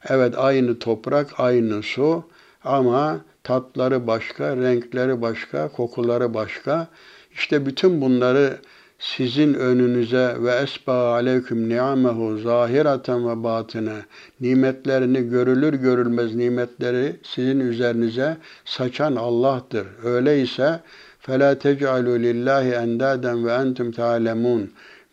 Evet 0.10 0.34
aynı 0.38 0.80
toprak, 0.80 1.40
aynı 1.40 1.84
su 1.84 2.24
ama 2.64 3.22
tatları 3.44 4.08
başka, 4.08 4.58
renkleri 4.58 5.22
başka, 5.22 5.68
kokuları 5.68 6.34
başka. 6.34 6.88
İşte 7.34 7.66
bütün 7.66 8.02
bunları 8.02 8.58
sizin 9.00 9.54
önünüze 9.54 10.36
ve 10.40 10.52
esba 10.52 11.14
aleyküm 11.14 11.70
ni'amehu 11.70 12.38
zahiraten 12.38 13.30
ve 13.30 13.44
batine 13.44 14.06
nimetlerini 14.42 15.30
görülür 15.30 15.74
görülmez 15.74 16.36
nimetleri 16.36 17.16
sizin 17.24 17.60
üzerinize 17.60 18.38
saçan 18.66 19.16
Allah'tır. 19.16 19.88
Öyleyse 20.04 20.80
fela 21.20 21.60
tec'alu 21.60 22.20
lillahi 22.20 22.72
endaden 22.72 23.46
ve 23.46 23.52
entum 23.52 23.92
ta'lemun 23.92 24.72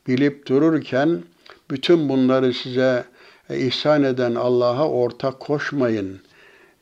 bilip 0.09 0.47
dururken 0.47 1.23
bütün 1.71 2.09
bunları 2.09 2.53
size 2.53 3.05
e, 3.51 3.59
ihsan 3.59 4.03
eden 4.03 4.35
Allah'a 4.35 4.89
ortak 4.89 5.41
koşmayın.'' 5.41 6.35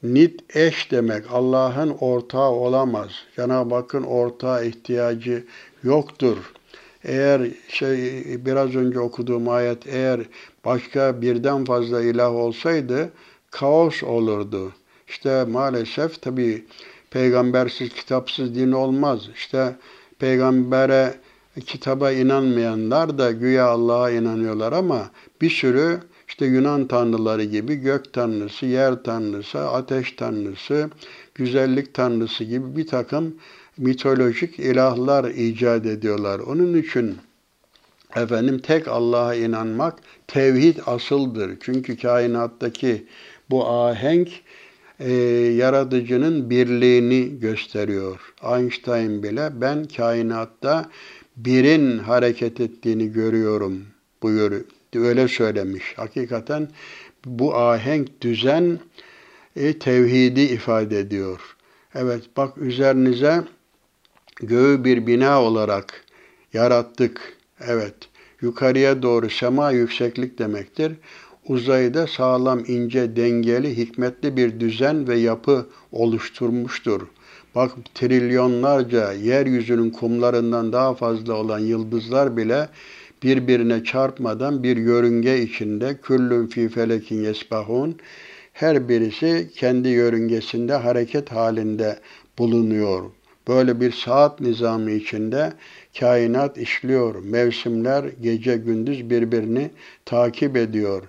Nit 0.03 0.57
eş 0.57 0.91
demek 0.91 1.25
Allah'ın 1.33 1.91
ortağı 2.01 2.51
olamaz. 2.51 3.11
Cenab-ı 3.37 3.75
Hakk'ın 3.75 4.03
ortağı 4.03 4.67
ihtiyacı 4.67 5.45
yoktur. 5.83 6.52
Eğer 7.05 7.49
şey 7.69 8.25
biraz 8.47 8.75
önce 8.75 9.01
okuduğum 9.01 9.49
ayet 9.49 9.87
eğer 9.87 10.21
başka 10.65 11.23
birden 11.23 11.65
fazla 11.65 12.03
ilah 12.03 12.35
olsaydı 12.35 13.11
kaos 13.51 14.03
olurdu. 14.03 14.73
İşte 15.09 15.45
maalesef 15.45 16.23
tabi 16.23 16.65
peygambersiz 17.11 17.89
kitapsız 17.89 18.55
din 18.55 18.73
olmaz. 18.73 19.29
İşte 19.35 19.77
peygambere 20.19 21.15
kitaba 21.67 22.13
inanmayanlar 22.13 23.19
da 23.19 23.31
güya 23.31 23.67
Allah'a 23.67 24.11
inanıyorlar 24.11 24.73
ama 24.73 25.11
bir 25.41 25.51
sürü 25.51 26.01
işte 26.29 26.47
Yunan 26.47 26.87
tanrıları 26.87 27.45
gibi 27.45 27.75
gök 27.75 28.13
tanrısı, 28.13 28.67
yer 28.67 29.03
tanrısı, 29.03 29.61
ateş 29.61 30.13
tanrısı, 30.13 30.91
güzellik 31.35 31.95
tanrısı 31.95 32.45
gibi 32.45 32.77
bir 32.77 32.87
takım 32.87 33.35
mitolojik 33.83 34.59
ilahlar 34.59 35.31
icat 35.31 35.87
ediyorlar. 35.87 36.39
Onun 36.39 36.75
için 36.75 37.17
efendim 38.17 38.59
tek 38.59 38.89
Allah'a 38.89 39.35
inanmak 39.35 39.99
tevhid 40.27 40.77
asıldır. 40.87 41.51
Çünkü 41.61 41.97
kainattaki 41.97 43.07
bu 43.51 43.69
ahenk 43.69 44.29
e, 45.01 45.13
yaratıcının 45.57 46.51
birliğini 46.51 47.41
gösteriyor. 47.41 48.35
Einstein 48.43 49.23
bile 49.23 49.51
ben 49.61 49.85
kainatta 49.85 50.91
birin 51.37 51.99
hareket 51.99 52.61
ettiğini 52.61 53.13
görüyorum 53.13 53.87
buyur. 54.23 54.53
Öyle 54.95 55.29
söylemiş. 55.29 55.85
Hakikaten 55.97 56.69
bu 57.25 57.57
ahenk 57.57 58.21
düzen 58.21 58.79
e, 59.57 59.79
tevhidi 59.79 60.41
ifade 60.41 60.99
ediyor. 60.99 61.57
Evet 61.95 62.23
bak 62.37 62.59
üzerinize 62.59 63.43
göğü 64.37 64.85
bir 64.85 65.07
bina 65.07 65.43
olarak 65.43 66.05
yarattık. 66.53 67.37
Evet, 67.67 67.95
yukarıya 68.41 69.03
doğru 69.03 69.31
sema 69.31 69.71
yükseklik 69.71 70.39
demektir. 70.39 70.93
Uzayda 71.49 72.07
sağlam, 72.07 72.65
ince, 72.67 73.17
dengeli, 73.17 73.77
hikmetli 73.77 74.37
bir 74.37 74.61
düzen 74.61 75.09
ve 75.09 75.17
yapı 75.19 75.67
oluşturmuştur. 75.93 77.01
Bak 77.55 77.73
trilyonlarca 77.95 79.13
yeryüzünün 79.13 79.91
kumlarından 79.91 80.73
daha 80.73 80.95
fazla 80.95 81.35
olan 81.35 81.59
yıldızlar 81.59 82.37
bile 82.37 82.69
birbirine 83.23 83.85
çarpmadan 83.85 84.63
bir 84.63 84.77
yörünge 84.77 85.43
içinde 85.43 85.99
küllün 86.03 86.47
fi 86.47 86.69
felekin 86.69 87.23
yesbahun 87.25 87.97
her 88.53 88.89
birisi 88.89 89.51
kendi 89.57 89.89
yörüngesinde 89.89 90.75
hareket 90.75 91.33
halinde 91.33 91.99
bulunuyor. 92.39 93.11
Böyle 93.49 93.81
bir 93.81 93.93
saat 93.93 94.41
nizamı 94.41 94.91
içinde 94.91 95.53
kainat 96.01 96.59
işliyor. 96.59 97.15
Mevsimler 97.25 98.05
gece 98.23 98.57
gündüz 98.57 99.11
birbirini 99.11 99.71
takip 100.05 100.57
ediyor. 100.57 101.03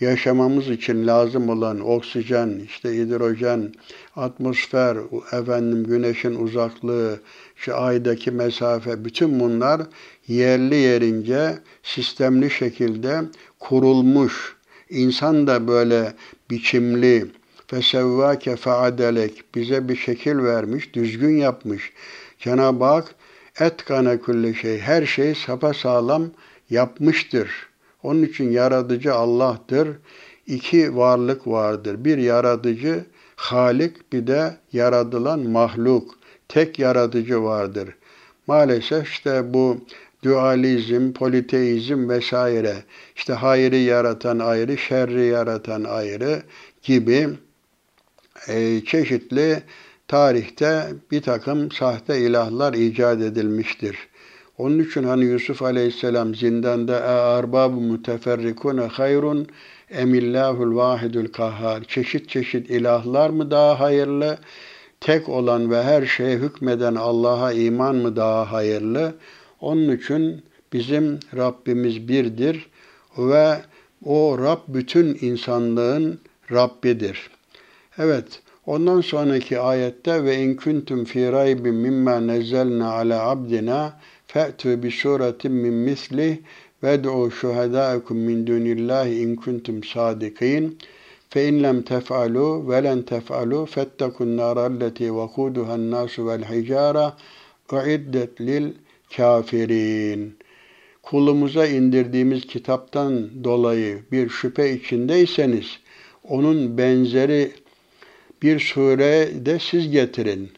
Yaşamamız 0.00 0.68
için 0.70 1.06
lazım 1.06 1.48
olan 1.48 1.80
oksijen, 1.80 2.60
işte 2.66 2.96
hidrojen, 2.96 3.72
atmosfer, 4.16 4.96
efendim 5.32 5.84
güneşin 5.84 6.34
uzaklığı, 6.34 7.20
şu 7.56 7.76
aydaki 7.76 8.30
mesafe, 8.30 9.04
bütün 9.04 9.40
bunlar 9.40 9.82
yerli 10.28 10.74
yerince 10.74 11.58
sistemli 11.82 12.50
şekilde 12.50 13.22
kurulmuş. 13.58 14.56
İnsan 14.90 15.46
da 15.46 15.68
böyle 15.68 16.12
biçimli, 16.50 17.26
fesevvâke 17.68 18.56
feadelek 18.56 19.44
bize 19.54 19.88
bir 19.88 19.96
şekil 19.96 20.38
vermiş, 20.38 20.94
düzgün 20.94 21.36
yapmış. 21.36 21.92
Cenab-ı 22.38 22.84
Hak 22.84 23.14
etkane 23.60 24.20
külli 24.20 24.54
şey, 24.54 24.78
her 24.78 25.06
şey 25.06 25.34
sapa 25.34 25.74
sağlam 25.74 26.30
yapmıştır. 26.70 27.50
Onun 28.02 28.22
için 28.22 28.50
yaratıcı 28.50 29.14
Allah'tır. 29.14 29.88
İki 30.46 30.96
varlık 30.96 31.46
vardır. 31.46 32.04
Bir 32.04 32.18
yaratıcı 32.18 33.04
Halik, 33.36 34.12
bir 34.12 34.26
de 34.26 34.56
yaratılan 34.72 35.40
mahluk. 35.40 36.18
Tek 36.48 36.78
yaratıcı 36.78 37.42
vardır. 37.42 37.88
Maalesef 38.46 39.08
işte 39.08 39.54
bu 39.54 39.78
dualizm, 40.24 41.12
politeizm 41.12 42.08
vesaire, 42.08 42.74
işte 43.16 43.32
hayrı 43.32 43.76
yaratan 43.76 44.38
ayrı, 44.38 44.78
şerri 44.78 45.26
yaratan 45.26 45.84
ayrı 45.84 46.42
gibi 46.82 47.28
e, 48.48 48.80
çeşitli 48.86 49.62
tarihte 50.08 50.86
bir 51.10 51.22
takım 51.22 51.72
sahte 51.72 52.18
ilahlar 52.18 52.74
icat 52.74 53.20
edilmiştir. 53.20 53.96
Onun 54.58 54.78
için 54.78 55.02
hani 55.02 55.24
Yusuf 55.24 55.62
Aleyhisselam 55.62 56.34
zindanda 56.34 56.98
e 56.98 57.08
arbabu 57.08 57.80
muteferrikune 57.80 58.80
hayrun 58.80 59.46
emillahul 59.90 60.76
vahidul 60.76 61.26
kahhar. 61.26 61.84
Çeşit 61.84 62.28
çeşit 62.28 62.70
ilahlar 62.70 63.30
mı 63.30 63.50
daha 63.50 63.80
hayırlı? 63.80 64.38
Tek 65.00 65.28
olan 65.28 65.70
ve 65.70 65.82
her 65.82 66.06
şeye 66.06 66.36
hükmeden 66.36 66.94
Allah'a 66.94 67.52
iman 67.52 67.96
mı 67.96 68.16
daha 68.16 68.52
hayırlı? 68.52 69.14
Onun 69.60 69.96
için 69.96 70.42
bizim 70.72 71.20
Rabbimiz 71.36 72.08
birdir 72.08 72.66
ve 73.18 73.60
o 74.04 74.38
Rab 74.38 74.60
bütün 74.68 75.18
insanlığın 75.20 76.20
Rabbidir. 76.52 77.30
Evet, 78.00 78.42
ondan 78.66 79.00
sonraki 79.00 79.60
ayette 79.60 80.24
ve 80.24 80.36
in 80.36 80.56
kuntum 80.56 81.04
fi 81.04 81.32
raybin 81.32 81.74
mimma 81.74 82.20
nezzelna 82.20 82.92
ala 82.92 83.28
abdina 83.30 84.00
fe'tu 84.26 84.82
bi 84.82 84.90
suratin 84.90 85.52
min 85.52 85.74
mislih 85.74 86.36
ved'u 86.82 87.30
şuhadâekum 87.30 88.16
min 88.16 88.46
dunillahi 88.46 89.22
in 89.22 89.36
kuntum 89.36 89.84
sadikin 89.84 90.78
fe 91.30 91.48
in 91.48 91.62
lem 91.62 91.82
tef'alu 91.82 92.68
ve 92.68 92.84
len 92.84 93.02
tef'alu 93.02 93.66
fettekun 93.66 94.36
naralleti 94.36 95.14
vakuduhan 95.14 95.90
nasu 95.90 96.26
vel 96.26 96.44
hicara 96.44 97.16
uiddet 97.72 98.40
lil 98.40 98.72
kafirin. 99.16 100.36
Kulumuza 101.02 101.66
indirdiğimiz 101.66 102.46
kitaptan 102.46 103.44
dolayı 103.44 104.02
bir 104.12 104.28
şüphe 104.28 104.72
içindeyseniz 104.72 105.78
onun 106.24 106.78
benzeri 106.78 107.52
bir 108.42 108.58
sure 108.60 109.46
de 109.46 109.58
siz 109.58 109.90
getirin. 109.90 110.50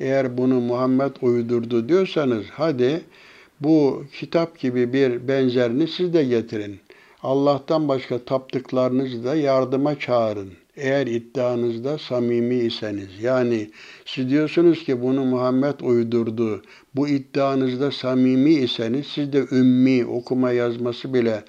Eğer 0.00 0.38
bunu 0.38 0.60
Muhammed 0.60 1.12
uydurdu 1.22 1.88
diyorsanız 1.88 2.46
hadi 2.50 3.00
bu 3.60 4.04
kitap 4.12 4.58
gibi 4.58 4.92
bir 4.92 5.28
benzerini 5.28 5.88
siz 5.88 6.14
de 6.14 6.24
getirin. 6.24 6.80
Allah'tan 7.22 7.88
başka 7.88 8.18
taptıklarınızı 8.18 9.24
da 9.24 9.34
yardıma 9.34 9.98
çağırın. 9.98 10.52
Eğer 10.76 11.06
iddianızda 11.06 11.98
samimi 11.98 12.54
iseniz. 12.54 13.08
Yani 13.22 13.70
siz 14.04 14.30
diyorsunuz 14.30 14.84
ki 14.84 15.02
bunu 15.02 15.24
Muhammed 15.24 15.80
uydurdu. 15.80 16.62
Bu 16.94 17.08
iddianızda 17.08 17.90
samimi 17.90 18.54
iseniz 18.54 19.06
siz 19.06 19.32
de 19.32 19.46
ümmi 19.52 20.06
okuma 20.06 20.52
yazması 20.52 21.14
bile 21.14 21.44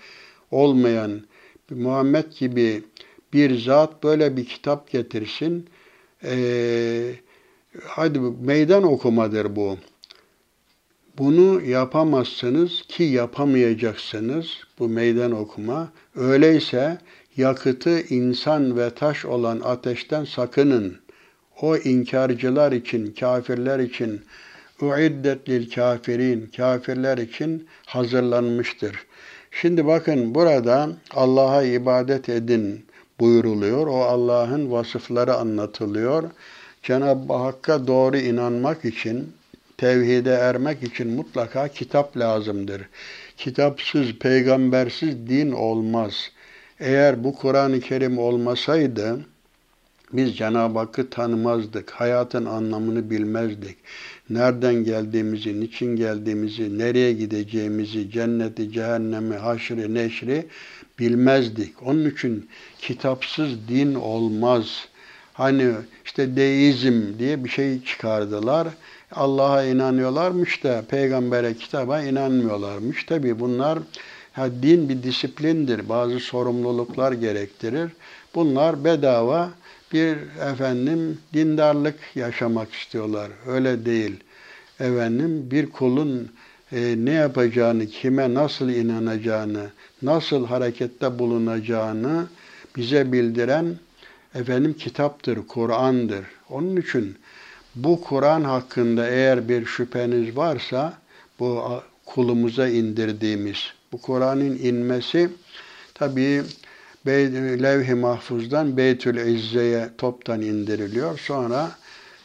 olmayan 0.51 1.21
Muhammed 1.69 2.31
gibi 2.39 2.83
bir 3.33 3.59
zat 3.59 4.03
böyle 4.03 4.37
bir 4.37 4.45
kitap 4.45 4.91
getirsin. 4.91 5.67
Ee, 6.23 7.13
hadi 7.83 8.19
meydan 8.19 8.83
okumadır 8.83 9.55
bu. 9.55 9.77
Bunu 11.17 11.61
yapamazsınız 11.61 12.81
ki 12.87 13.03
yapamayacaksınız 13.03 14.47
bu 14.79 14.89
meydan 14.89 15.31
okuma. 15.31 15.91
Öyleyse 16.15 16.97
yakıtı 17.37 18.01
insan 18.01 18.77
ve 18.77 18.89
taş 18.89 19.25
olan 19.25 19.59
ateşten 19.59 20.25
sakının. 20.25 20.97
O 21.61 21.77
inkarcılar 21.77 22.71
için, 22.71 23.15
kafirler 23.19 23.79
için, 23.79 24.21
uiddet 24.81 25.49
lil 25.49 25.71
kafirin, 25.71 26.51
kafirler 26.57 27.17
için 27.17 27.67
hazırlanmıştır. 27.85 29.05
Şimdi 29.51 29.85
bakın 29.85 30.35
burada 30.35 30.89
Allah'a 31.11 31.63
ibadet 31.63 32.29
edin 32.29 32.85
buyuruluyor. 33.19 33.87
O 33.87 34.03
Allah'ın 34.03 34.71
vasıfları 34.71 35.35
anlatılıyor. 35.35 36.23
Cenab-ı 36.83 37.33
Hakk'a 37.33 37.87
doğru 37.87 38.17
inanmak 38.17 38.85
için 38.85 39.33
tevhide 39.77 40.31
ermek 40.31 40.83
için 40.83 41.07
mutlaka 41.07 41.67
kitap 41.67 42.17
lazımdır. 42.17 42.81
Kitapsız, 43.37 44.13
peygambersiz 44.13 45.27
din 45.27 45.51
olmaz. 45.51 46.31
Eğer 46.79 47.23
bu 47.23 47.35
Kur'an-ı 47.35 47.79
Kerim 47.79 48.17
olmasaydı 48.17 49.19
biz 50.13 50.37
Cenab-ı 50.37 50.79
Hakk'ı 50.79 51.09
tanımazdık, 51.09 51.91
hayatın 51.91 52.45
anlamını 52.45 53.09
bilmezdik. 53.09 53.77
Nereden 54.29 54.75
geldiğimizi, 54.75 55.59
niçin 55.59 55.95
geldiğimizi, 55.95 56.77
nereye 56.77 57.13
gideceğimizi, 57.13 58.11
cenneti, 58.11 58.71
cehennemi, 58.71 59.35
haşri, 59.35 59.93
neşri 59.93 60.47
bilmezdik. 60.99 61.83
Onun 61.83 62.09
için 62.09 62.49
kitapsız 62.79 63.67
din 63.67 63.95
olmaz. 63.95 64.87
Hani 65.33 65.71
işte 66.05 66.35
deizm 66.35 67.19
diye 67.19 67.43
bir 67.43 67.49
şey 67.49 67.83
çıkardılar. 67.83 68.67
Allah'a 69.11 69.63
inanıyorlarmış 69.63 70.63
da 70.63 70.83
peygambere, 70.89 71.53
kitaba 71.53 72.01
inanmıyorlarmış. 72.01 73.03
Tabi 73.03 73.39
bunlar 73.39 73.79
ha, 74.33 74.47
din 74.61 74.89
bir 74.89 75.03
disiplindir. 75.03 75.89
Bazı 75.89 76.19
sorumluluklar 76.19 77.11
gerektirir. 77.11 77.91
Bunlar 78.35 78.83
bedava 78.83 79.49
bir 79.93 80.17
efendim 80.51 81.17
dindarlık 81.33 81.99
yaşamak 82.15 82.73
istiyorlar. 82.73 83.31
Öyle 83.47 83.85
değil. 83.85 84.15
Efendim 84.79 85.51
bir 85.51 85.69
kulun 85.69 86.31
e, 86.71 86.95
ne 86.97 87.11
yapacağını, 87.11 87.85
kime 87.87 88.33
nasıl 88.33 88.69
inanacağını, 88.69 89.69
nasıl 90.01 90.45
harekette 90.45 91.19
bulunacağını 91.19 92.27
bize 92.75 93.11
bildiren 93.11 93.75
efendim 94.35 94.73
kitaptır, 94.73 95.39
Kur'an'dır. 95.47 96.25
Onun 96.49 96.75
için 96.75 97.15
bu 97.75 98.01
Kur'an 98.01 98.43
hakkında 98.43 99.09
eğer 99.09 99.49
bir 99.49 99.65
şüpheniz 99.65 100.37
varsa 100.37 100.93
bu 101.39 101.81
kulumuza 102.05 102.67
indirdiğimiz 102.67 103.57
bu 103.91 104.01
Kur'an'ın 104.01 104.57
inmesi 104.57 105.29
tabii 105.93 106.43
levh-i 107.07 107.93
mahfuzdan 107.93 108.77
Beytül 108.77 109.17
İzze'ye 109.17 109.89
toptan 109.97 110.41
indiriliyor. 110.41 111.19
Sonra 111.19 111.71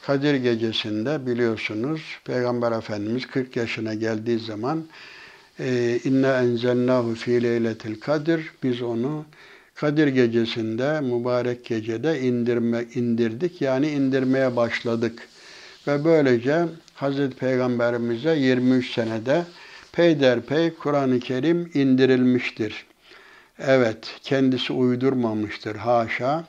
Kadir 0.03 0.35
gecesinde 0.35 1.27
biliyorsunuz 1.27 2.01
Peygamber 2.25 2.73
Efendimiz 2.73 3.27
40 3.27 3.57
yaşına 3.57 3.95
geldiği 3.95 4.39
zaman 4.39 4.85
e, 5.61 5.99
inne 6.05 6.29
enzelnahu 6.29 7.15
fi 7.15 7.43
leyletil 7.43 8.01
kadir 8.01 8.51
biz 8.63 8.83
onu 8.83 9.25
Kadir 9.75 10.07
gecesinde 10.07 11.01
mübarek 11.01 11.65
gecede 11.65 12.21
indirme 12.21 12.85
indirdik 12.95 13.63
yani 13.63 13.89
indirmeye 13.89 14.57
başladık. 14.57 15.29
Ve 15.87 16.05
böylece 16.05 16.65
Hazreti 16.95 17.37
Peygamberimize 17.37 18.37
23 18.37 18.95
senede 18.95 19.45
peyderpey 19.93 20.75
Kur'an-ı 20.75 21.21
Kerim 21.21 21.71
indirilmiştir. 21.75 22.87
Evet, 23.59 24.21
kendisi 24.23 24.73
uydurmamıştır 24.73 25.77
haşa. 25.77 26.45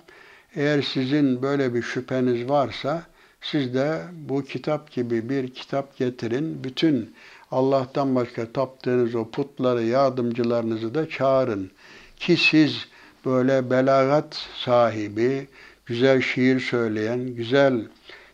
Eğer 0.56 0.82
sizin 0.82 1.42
böyle 1.42 1.74
bir 1.74 1.82
şüpheniz 1.82 2.50
varsa 2.50 3.04
siz 3.42 3.74
de 3.74 4.02
bu 4.14 4.44
kitap 4.44 4.92
gibi 4.92 5.30
bir 5.30 5.54
kitap 5.54 5.98
getirin. 5.98 6.64
Bütün 6.64 7.16
Allah'tan 7.52 8.16
başka 8.16 8.52
taptığınız 8.52 9.16
o 9.16 9.32
putları, 9.32 9.84
yardımcılarınızı 9.84 10.96
da 10.96 11.10
çağırın. 11.10 11.72
Ki 12.16 12.38
siz 12.38 12.88
böyle 13.26 13.70
belagat 13.70 14.48
sahibi, 14.56 15.48
güzel 15.86 16.22
şiir 16.22 16.60
söyleyen, 16.60 17.36
güzel 17.36 17.88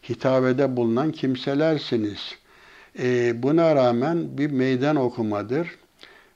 hitabede 0.10 0.76
bulunan 0.76 1.12
kimselersiniz. 1.12 2.36
E, 3.00 3.34
buna 3.44 3.76
rağmen 3.76 4.38
bir 4.38 4.52
meydan 4.52 4.96
okumadır. 4.96 5.68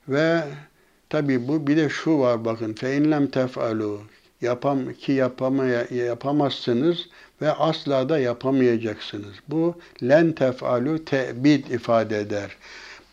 Ve 0.07 0.43
tabi 1.13 1.47
bu 1.47 1.67
bir 1.67 1.77
de 1.77 1.89
şu 1.89 2.19
var 2.19 2.45
bakın. 2.45 2.73
Fe 2.73 2.97
inlem 2.97 3.27
tef'alu 3.27 4.01
yapam 4.41 4.93
ki 4.93 5.11
yapamaya, 5.11 5.87
yapamazsınız 5.91 7.09
ve 7.41 7.51
asla 7.51 8.09
da 8.09 8.19
yapamayacaksınız. 8.19 9.33
Bu 9.47 9.75
len 10.03 10.31
tef'alu 10.31 11.05
te'bid 11.05 11.67
ifade 11.67 12.19
eder. 12.19 12.57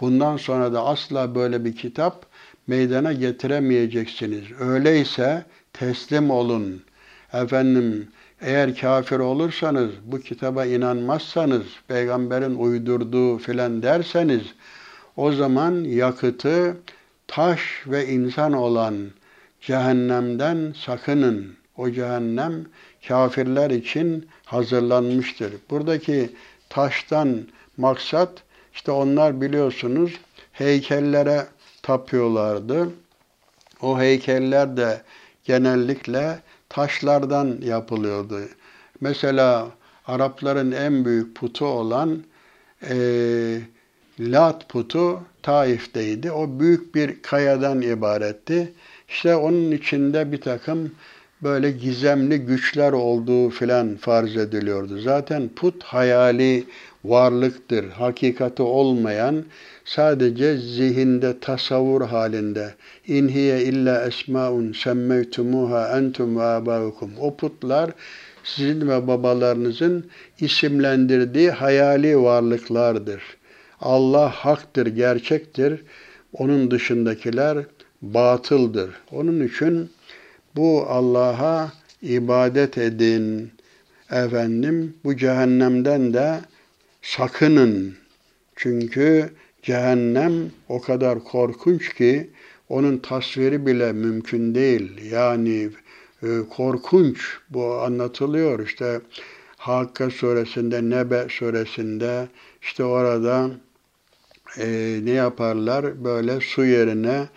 Bundan 0.00 0.36
sonra 0.36 0.72
da 0.72 0.84
asla 0.84 1.34
böyle 1.34 1.64
bir 1.64 1.76
kitap 1.76 2.26
meydana 2.66 3.12
getiremeyeceksiniz. 3.12 4.44
Öyleyse 4.60 5.44
teslim 5.72 6.30
olun. 6.30 6.82
Efendim 7.32 8.08
eğer 8.40 8.76
kafir 8.76 9.18
olursanız, 9.18 9.90
bu 10.04 10.20
kitaba 10.20 10.64
inanmazsanız, 10.64 11.66
peygamberin 11.88 12.54
uydurduğu 12.54 13.38
filan 13.38 13.82
derseniz, 13.82 14.42
o 15.16 15.32
zaman 15.32 15.84
yakıtı 15.84 16.76
taş 17.30 17.60
ve 17.86 18.06
insan 18.06 18.52
olan 18.52 19.10
cehennemden 19.60 20.74
sakının. 20.84 21.56
O 21.76 21.90
cehennem 21.90 22.66
kafirler 23.08 23.70
için 23.70 24.28
hazırlanmıştır. 24.44 25.52
Buradaki 25.70 26.30
taştan 26.68 27.46
maksat, 27.76 28.42
işte 28.74 28.90
onlar 28.90 29.40
biliyorsunuz 29.40 30.20
heykellere 30.52 31.46
tapıyorlardı. 31.82 32.88
O 33.82 34.00
heykeller 34.00 34.76
de 34.76 35.02
genellikle 35.44 36.38
taşlardan 36.68 37.58
yapılıyordu. 37.62 38.40
Mesela 39.00 39.68
Arapların 40.06 40.72
en 40.72 41.04
büyük 41.04 41.36
putu 41.36 41.66
olan 41.66 42.24
e, 42.88 42.94
Lat 44.20 44.68
putu 44.68 45.20
Taif'teydi. 45.42 46.32
O 46.32 46.60
büyük 46.60 46.94
bir 46.94 47.22
kayadan 47.22 47.82
ibaretti. 47.82 48.72
İşte 49.08 49.36
onun 49.36 49.70
içinde 49.70 50.32
bir 50.32 50.40
takım 50.40 50.90
böyle 51.42 51.70
gizemli 51.70 52.38
güçler 52.38 52.92
olduğu 52.92 53.50
filan 53.50 53.96
farz 53.96 54.36
ediliyordu. 54.36 54.98
Zaten 54.98 55.48
put 55.56 55.82
hayali 55.82 56.64
varlıktır. 57.04 57.90
Hakikati 57.90 58.62
olmayan 58.62 59.44
sadece 59.84 60.56
zihinde 60.56 61.40
tasavvur 61.40 62.02
halinde 62.02 62.74
inhiye 63.06 63.62
illa 63.62 64.06
esmaun 64.06 64.72
semmeytumuha 64.72 65.98
entum 65.98 66.36
ve 66.36 66.42
abaukum. 66.42 67.10
O 67.20 67.36
putlar 67.36 67.90
sizin 68.44 68.88
ve 68.88 69.06
babalarınızın 69.06 70.10
isimlendirdiği 70.40 71.50
hayali 71.50 72.22
varlıklardır. 72.22 73.39
Allah 73.80 74.30
haktır, 74.30 74.86
gerçektir. 74.86 75.82
Onun 76.32 76.70
dışındakiler 76.70 77.58
batıldır. 78.02 78.90
Onun 79.12 79.46
için 79.46 79.90
bu 80.56 80.86
Allah'a 80.88 81.72
ibadet 82.02 82.78
edin. 82.78 83.50
Efendim 84.10 84.94
bu 85.04 85.16
cehennemden 85.16 86.14
de 86.14 86.40
sakının. 87.02 87.94
Çünkü 88.56 89.30
cehennem 89.62 90.32
o 90.68 90.80
kadar 90.80 91.24
korkunç 91.24 91.94
ki 91.94 92.30
onun 92.68 92.98
tasviri 92.98 93.66
bile 93.66 93.92
mümkün 93.92 94.54
değil. 94.54 95.12
Yani 95.12 95.70
e, 96.22 96.28
korkunç 96.50 97.38
bu 97.50 97.74
anlatılıyor 97.74 98.66
işte 98.66 99.00
Hakka 99.56 100.10
suresinde, 100.10 100.90
Nebe 100.90 101.26
suresinde 101.28 102.28
işte 102.62 102.84
orada 102.84 103.50
e, 104.58 104.98
ne 105.04 105.10
yaparlar? 105.10 106.04
Böyle 106.04 106.40
su 106.40 106.64
yerine 106.64 107.28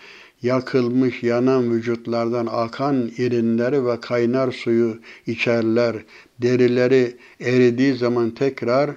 yakılmış, 0.41 1.23
yanan 1.23 1.71
vücutlardan 1.71 2.47
akan 2.51 3.11
irinleri 3.17 3.85
ve 3.85 3.99
kaynar 3.99 4.51
suyu 4.51 4.99
içerler. 5.27 5.95
Derileri 6.41 7.17
eridiği 7.39 7.93
zaman 7.93 8.31
tekrar 8.31 8.91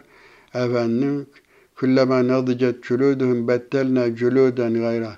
efendim 0.55 1.27
kullama 1.77 2.29
nadicet 2.29 2.83
culuduhum 2.83 3.49
beddelne 3.49 4.17
culuden 4.17 4.75
gayra 4.75 5.17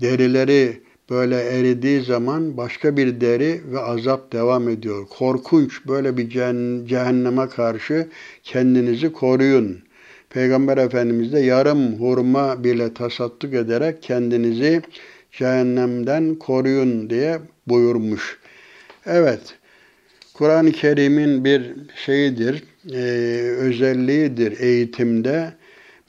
derileri 0.00 0.82
böyle 1.10 1.36
eridiği 1.36 2.00
zaman 2.00 2.56
başka 2.56 2.96
bir 2.96 3.20
deri 3.20 3.62
ve 3.72 3.78
azap 3.78 4.32
devam 4.32 4.68
ediyor. 4.68 5.06
Korkunç 5.18 5.86
böyle 5.86 6.16
bir 6.16 6.30
cehenneme 6.86 7.48
karşı 7.48 8.08
kendinizi 8.42 9.12
koruyun. 9.12 9.87
Peygamber 10.30 10.76
Efendimiz 10.76 11.32
de 11.32 11.40
yarım 11.40 12.00
hurma 12.00 12.64
bile 12.64 12.94
tasadduk 12.94 13.54
ederek 13.54 14.02
kendinizi 14.02 14.82
cehennemden 15.32 16.34
koruyun 16.34 17.10
diye 17.10 17.38
buyurmuş. 17.66 18.38
Evet, 19.06 19.40
Kur'an-ı 20.34 20.72
Kerim'in 20.72 21.44
bir 21.44 21.72
şeyidir, 22.04 22.64
e, 22.92 22.98
özelliğidir 23.58 24.60
eğitimde 24.60 25.52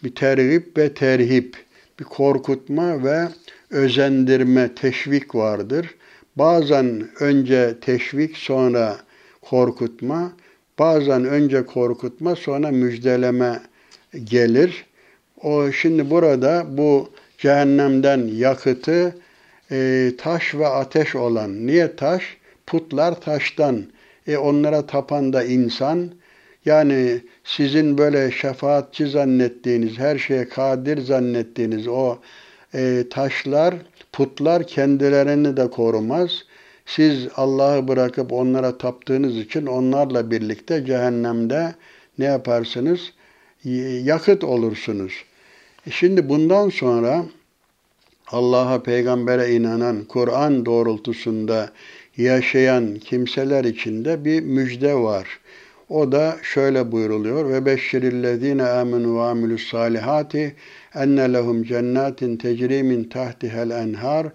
bir 0.03 0.15
tergip 0.15 0.77
ve 0.77 0.93
terhip, 0.93 1.57
bir 1.99 2.03
korkutma 2.03 3.03
ve 3.03 3.27
özendirme, 3.69 4.75
teşvik 4.75 5.35
vardır. 5.35 5.95
Bazen 6.35 7.09
önce 7.19 7.75
teşvik 7.81 8.37
sonra 8.37 8.97
korkutma, 9.41 10.31
bazen 10.79 11.25
önce 11.25 11.65
korkutma 11.65 12.35
sonra 12.35 12.71
müjdeleme 12.71 13.59
gelir. 14.23 14.85
O 15.43 15.71
şimdi 15.71 16.09
burada 16.09 16.65
bu 16.69 17.09
cehennemden 17.37 18.27
yakıtı 18.27 19.15
e, 19.71 20.11
taş 20.17 20.55
ve 20.55 20.67
ateş 20.67 21.15
olan. 21.15 21.67
Niye 21.67 21.95
taş? 21.95 22.37
Putlar 22.65 23.21
taştan. 23.21 23.83
E 24.27 24.37
onlara 24.37 24.85
tapan 24.85 25.33
da 25.33 25.43
insan. 25.43 26.11
Yani 26.65 27.21
sizin 27.43 27.97
böyle 27.97 28.31
şefaatçi 28.31 29.07
zannettiğiniz, 29.07 29.99
her 29.99 30.17
şeye 30.17 30.49
kadir 30.49 31.01
zannettiğiniz 31.01 31.87
o 31.87 32.17
e, 32.73 33.03
taşlar, 33.09 33.75
putlar 34.11 34.67
kendilerini 34.67 35.57
de 35.57 35.69
korumaz. 35.69 36.31
Siz 36.85 37.27
Allah'ı 37.35 37.87
bırakıp 37.87 38.33
onlara 38.33 38.77
taptığınız 38.77 39.37
için 39.37 39.65
onlarla 39.65 40.31
birlikte 40.31 40.85
cehennemde 40.85 41.75
ne 42.17 42.25
yaparsınız? 42.25 43.13
Yakıt 44.03 44.43
olursunuz. 44.43 45.13
E 45.87 45.91
şimdi 45.91 46.29
bundan 46.29 46.69
sonra 46.69 47.25
Allah'a, 48.27 48.83
peygambere 48.83 49.51
inanan, 49.51 50.03
Kur'an 50.03 50.65
doğrultusunda 50.65 51.71
yaşayan 52.17 52.95
kimseler 52.95 53.63
içinde 53.63 54.25
bir 54.25 54.41
müjde 54.41 54.95
var. 54.95 55.39
O 55.89 56.11
da 56.11 56.37
şöyle 56.43 56.91
buyruluyor. 56.91 57.49
Ve 57.49 57.65
beşşirillezine 57.65 58.63
amenu 58.63 59.17
ve 59.17 59.21
amilus 59.21 59.67
salihati 59.71 60.55
enne 60.95 61.33
lehum 61.33 61.63
cennetin 61.63 62.37
tecri 62.37 62.83
min 62.83 63.03
tahtihel 63.03 63.69
enhar 63.69 64.27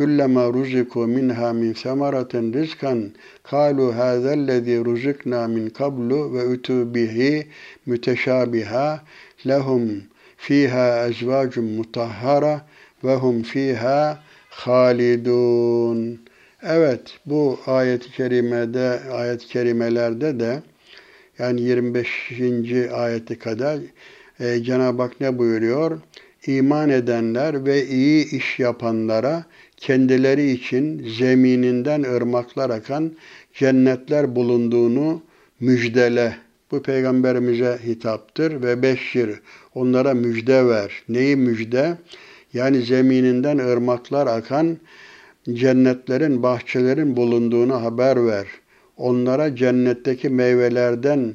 ruziku 0.00 1.06
minha 1.06 1.52
min 1.52 1.74
semaratin 1.74 2.52
rizkan 2.52 3.12
kalu 3.42 3.92
hazellezi 3.92 4.84
ruzikna 4.84 5.48
min 5.48 5.70
kablu 5.70 6.34
ve 6.34 6.44
utu 6.46 6.94
bihi 6.94 7.46
müteşabiha 7.86 9.00
lehum 9.46 10.02
fiha 10.36 11.06
ezvacun 11.08 11.64
mutahhara 11.64 12.66
ve 13.04 13.14
hum 13.14 13.42
fiha 13.42 14.22
halidun. 14.50 16.20
Evet 16.62 17.18
bu 17.26 17.58
ayet-i 17.66 18.10
kerimede 18.10 19.00
ayet-i 19.12 19.46
kerimelerde 19.46 20.40
de 20.40 20.62
yani 21.38 21.60
25. 21.60 22.32
ayeti 22.92 23.38
kadar 23.38 23.78
e, 24.40 24.62
Cenab-ı 24.62 25.02
Hak 25.02 25.20
ne 25.20 25.38
buyuruyor? 25.38 26.00
İman 26.46 26.90
edenler 26.90 27.66
ve 27.66 27.86
iyi 27.86 28.30
iş 28.30 28.58
yapanlara 28.58 29.44
kendileri 29.84 30.50
için 30.50 31.08
zemininden 31.18 32.02
ırmaklar 32.02 32.70
akan 32.70 33.12
cennetler 33.54 34.36
bulunduğunu 34.36 35.22
müjdele. 35.60 36.36
Bu 36.70 36.82
peygamberimize 36.82 37.78
hitaptır 37.86 38.62
ve 38.62 38.82
beşir. 38.82 39.30
Onlara 39.74 40.14
müjde 40.14 40.66
ver. 40.66 41.02
Neyi 41.08 41.36
müjde? 41.36 41.96
Yani 42.52 42.82
zemininden 42.82 43.58
ırmaklar 43.58 44.26
akan 44.26 44.76
cennetlerin, 45.52 46.42
bahçelerin 46.42 47.16
bulunduğunu 47.16 47.82
haber 47.82 48.26
ver. 48.26 48.46
Onlara 48.96 49.56
cennetteki 49.56 50.28
meyvelerden 50.28 51.34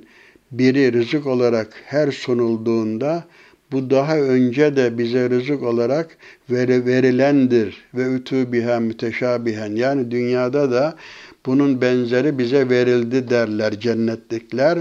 biri 0.51 0.93
rızık 0.93 1.27
olarak 1.27 1.73
her 1.85 2.11
sunulduğunda 2.11 3.25
bu 3.71 3.89
daha 3.89 4.17
önce 4.17 4.75
de 4.75 4.97
bize 4.97 5.29
rızık 5.29 5.63
olarak 5.63 6.17
veri, 6.49 6.85
verilendir 6.85 7.77
ve 7.93 8.13
ütü 8.15 8.51
biha 8.51 8.79
müteşabihen. 8.79 9.75
Yani 9.75 10.11
dünyada 10.11 10.71
da 10.71 10.95
bunun 11.45 11.81
benzeri 11.81 12.37
bize 12.37 12.69
verildi 12.69 13.29
derler 13.29 13.79
cennetlikler. 13.79 14.79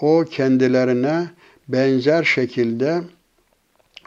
O 0.00 0.24
kendilerine 0.30 1.30
benzer 1.68 2.24
şekilde 2.24 3.00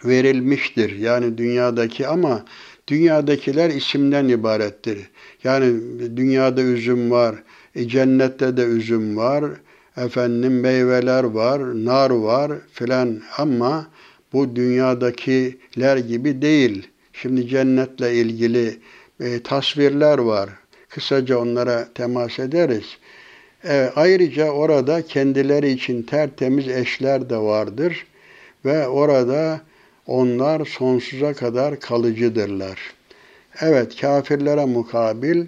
verilmiştir. 0.05 0.99
Yani 0.99 1.37
dünyadaki 1.37 2.07
ama 2.07 2.45
dünyadakiler 2.87 3.69
isimden 3.69 4.27
ibarettir. 4.27 4.99
Yani 5.43 5.79
dünyada 6.17 6.61
üzüm 6.61 7.11
var, 7.11 7.35
e, 7.75 7.87
cennette 7.87 8.57
de 8.57 8.63
üzüm 8.63 9.17
var, 9.17 9.45
efendim 9.97 10.59
meyveler 10.59 11.23
var, 11.23 11.85
nar 11.85 12.09
var 12.09 12.51
filan 12.73 13.21
ama 13.37 13.87
bu 14.33 14.55
dünyadakiler 14.55 15.97
gibi 15.97 16.41
değil. 16.41 16.87
Şimdi 17.13 17.47
cennetle 17.47 18.13
ilgili 18.13 18.79
e, 19.19 19.43
tasvirler 19.43 20.17
var. 20.17 20.49
Kısaca 20.89 21.37
onlara 21.37 21.87
temas 21.93 22.39
ederiz. 22.39 22.97
E, 23.65 23.91
ayrıca 23.95 24.51
orada 24.51 25.01
kendileri 25.01 25.69
için 25.69 26.03
tertemiz 26.03 26.67
eşler 26.67 27.29
de 27.29 27.37
vardır 27.37 28.05
ve 28.65 28.87
orada 28.87 29.61
onlar 30.07 30.65
sonsuza 30.65 31.33
kadar 31.33 31.79
kalıcıdırlar. 31.79 32.79
Evet, 33.61 34.01
kafirlere 34.01 34.65
mukabil 34.65 35.47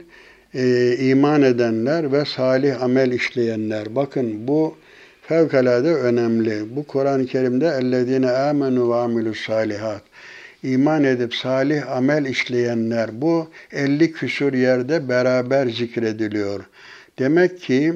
e, 0.55 0.95
iman 0.99 1.41
edenler 1.41 2.11
ve 2.11 2.25
salih 2.25 2.81
amel 2.81 3.11
işleyenler. 3.11 3.95
Bakın 3.95 4.47
bu 4.47 4.75
fevkalade 5.21 5.93
önemli. 5.93 6.75
Bu 6.75 6.83
Kur'an-ı 6.83 7.25
Kerim'de 7.25 7.67
ellezine 7.67 8.31
amenu 8.31 8.89
ve 8.89 9.33
salihat. 9.33 10.01
İman 10.63 11.03
edip 11.03 11.35
salih 11.35 11.91
amel 11.91 12.25
işleyenler 12.25 13.21
bu 13.21 13.47
50 13.71 14.11
küsur 14.11 14.53
yerde 14.53 15.09
beraber 15.09 15.67
zikrediliyor. 15.67 16.63
Demek 17.19 17.61
ki 17.61 17.93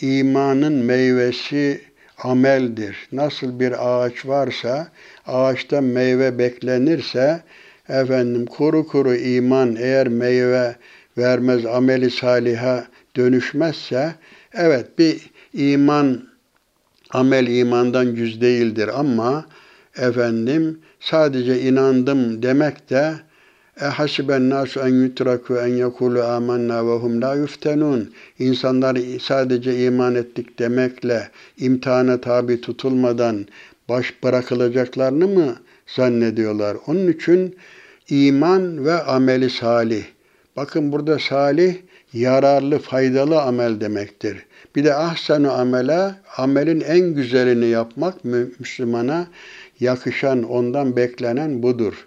imanın 0.00 0.72
meyvesi 0.72 1.80
ameldir. 2.18 3.08
Nasıl 3.12 3.60
bir 3.60 3.88
ağaç 3.88 4.26
varsa 4.26 4.88
ağaçtan 5.26 5.84
meyve 5.84 6.38
beklenirse 6.38 7.40
efendim 7.88 8.46
kuru 8.46 8.86
kuru 8.86 9.14
iman 9.14 9.76
eğer 9.76 10.08
meyve 10.08 10.76
vermez 11.18 11.66
ameli 11.66 12.10
saliha 12.10 12.86
dönüşmezse 13.16 14.14
evet 14.54 14.98
bir 14.98 15.30
iman 15.52 16.28
amel 17.10 17.46
imandan 17.46 18.14
cüz 18.14 18.40
değildir 18.40 18.90
ama 19.00 19.46
efendim 19.96 20.78
sadece 21.00 21.60
inandım 21.60 22.42
demek 22.42 22.90
de 22.90 23.14
e 23.80 23.84
hasiben 23.84 24.50
nasu 24.50 24.80
en 24.80 24.94
yutraku 25.02 25.56
en 25.56 25.66
yekulu 25.66 26.22
amanna 26.22 26.86
ve 26.86 26.94
hum 26.96 27.22
la 27.22 27.34
yuftenun. 27.34 28.12
İnsanlar 28.38 28.98
sadece 29.22 29.84
iman 29.84 30.14
ettik 30.14 30.58
demekle 30.58 31.28
imtihana 31.58 32.20
tabi 32.20 32.60
tutulmadan 32.60 33.46
baş 33.88 34.22
bırakılacaklarını 34.22 35.28
mı 35.28 35.56
zannediyorlar? 35.96 36.76
Onun 36.86 37.12
için 37.12 37.56
iman 38.08 38.84
ve 38.84 39.02
ameli 39.02 39.50
salih. 39.50 40.04
Bakın 40.58 40.92
burada 40.92 41.18
salih 41.18 41.74
yararlı, 42.12 42.78
faydalı 42.78 43.42
amel 43.42 43.80
demektir. 43.80 44.46
Bir 44.76 44.84
de 44.84 44.94
ahsenu 44.94 45.52
amele, 45.52 46.14
amelin 46.36 46.80
en 46.80 47.14
güzelini 47.14 47.66
yapmak 47.66 48.24
Müslümana 48.24 49.26
yakışan, 49.80 50.42
ondan 50.42 50.96
beklenen 50.96 51.62
budur. 51.62 52.06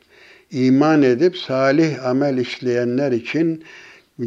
İman 0.51 1.01
edip 1.01 1.37
salih 1.37 2.05
amel 2.05 2.37
işleyenler 2.37 3.11
için 3.11 3.63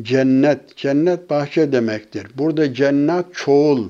cennet, 0.02 0.76
cennet 0.76 1.30
bahçe 1.30 1.72
demektir. 1.72 2.26
Burada 2.38 2.74
cennet 2.74 3.24
çoğul, 3.34 3.88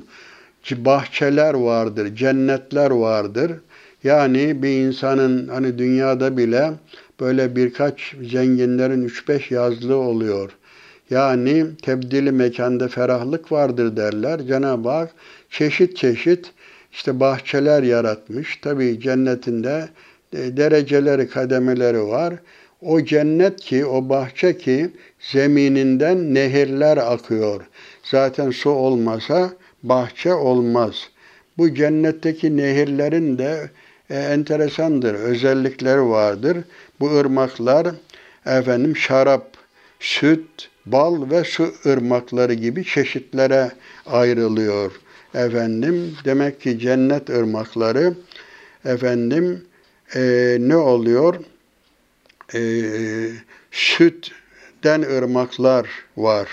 bahçeler 0.70 1.54
vardır, 1.54 2.16
cennetler 2.16 2.90
vardır. 2.90 3.52
Yani 4.04 4.62
bir 4.62 4.86
insanın 4.86 5.48
hani 5.48 5.78
dünyada 5.78 6.36
bile 6.36 6.70
böyle 7.20 7.56
birkaç 7.56 8.14
zenginlerin 8.22 9.08
3-5 9.08 9.54
yazlığı 9.54 9.96
oluyor. 9.96 10.50
Yani 11.10 11.66
tebdili 11.82 12.32
mekanda 12.32 12.88
ferahlık 12.88 13.52
vardır 13.52 13.96
derler. 13.96 14.46
Cenab-ı 14.46 14.88
Hak 14.88 15.10
çeşit 15.50 15.96
çeşit 15.96 16.52
işte 16.92 17.20
bahçeler 17.20 17.82
yaratmış. 17.82 18.56
Tabi 18.56 19.00
cennetinde 19.00 19.88
e, 20.32 20.56
dereceleri, 20.56 21.28
kademeleri 21.28 22.02
var. 22.02 22.34
O 22.80 23.04
cennet 23.04 23.60
ki, 23.60 23.86
o 23.86 24.08
bahçe 24.08 24.58
ki 24.58 24.90
zemininden 25.32 26.34
nehirler 26.34 26.96
akıyor. 26.96 27.60
Zaten 28.02 28.50
su 28.50 28.70
olmasa 28.70 29.50
bahçe 29.82 30.34
olmaz. 30.34 30.94
Bu 31.58 31.74
cennetteki 31.74 32.56
nehirlerin 32.56 33.38
de 33.38 33.70
e, 34.10 34.14
enteresandır, 34.14 35.14
özellikleri 35.14 36.02
vardır. 36.02 36.56
Bu 37.00 37.16
ırmaklar 37.16 37.86
efendim 38.46 38.96
şarap, 38.96 39.56
süt, 40.00 40.70
bal 40.86 41.30
ve 41.30 41.44
su 41.44 41.74
ırmakları 41.86 42.54
gibi 42.54 42.84
çeşitlere 42.84 43.70
ayrılıyor. 44.06 44.92
Efendim 45.34 46.16
demek 46.24 46.60
ki 46.60 46.78
cennet 46.78 47.30
ırmakları 47.30 48.14
efendim 48.84 49.64
e, 50.14 50.56
ne 50.60 50.76
oluyor? 50.76 51.34
E, 52.54 52.60
sütten 53.70 55.02
ırmaklar 55.02 55.88
var. 56.16 56.48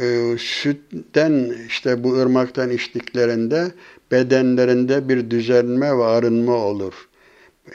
E, 0.00 0.36
sütten 0.38 1.54
işte 1.68 2.04
bu 2.04 2.14
ırmaktan 2.14 2.70
içtiklerinde 2.70 3.72
bedenlerinde 4.10 5.08
bir 5.08 5.30
düzenme 5.30 5.98
ve 5.98 6.04
arınma 6.04 6.54
olur. 6.54 7.08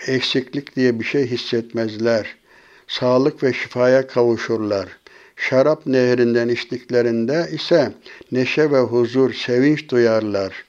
Eksiklik 0.08 0.76
diye 0.76 1.00
bir 1.00 1.06
şey 1.06 1.28
hissetmezler. 1.28 2.36
Sağlık 2.88 3.44
ve 3.44 3.54
şifaya 3.54 4.08
kavuşurlar. 4.08 4.88
Şarap 5.36 5.86
nehrinden 5.86 6.50
içtiklerinde 6.50 7.50
ise 7.52 7.92
neşe 8.32 8.72
ve 8.72 8.80
huzur, 8.80 9.34
sevinç 9.34 9.90
duyarlar. 9.90 10.66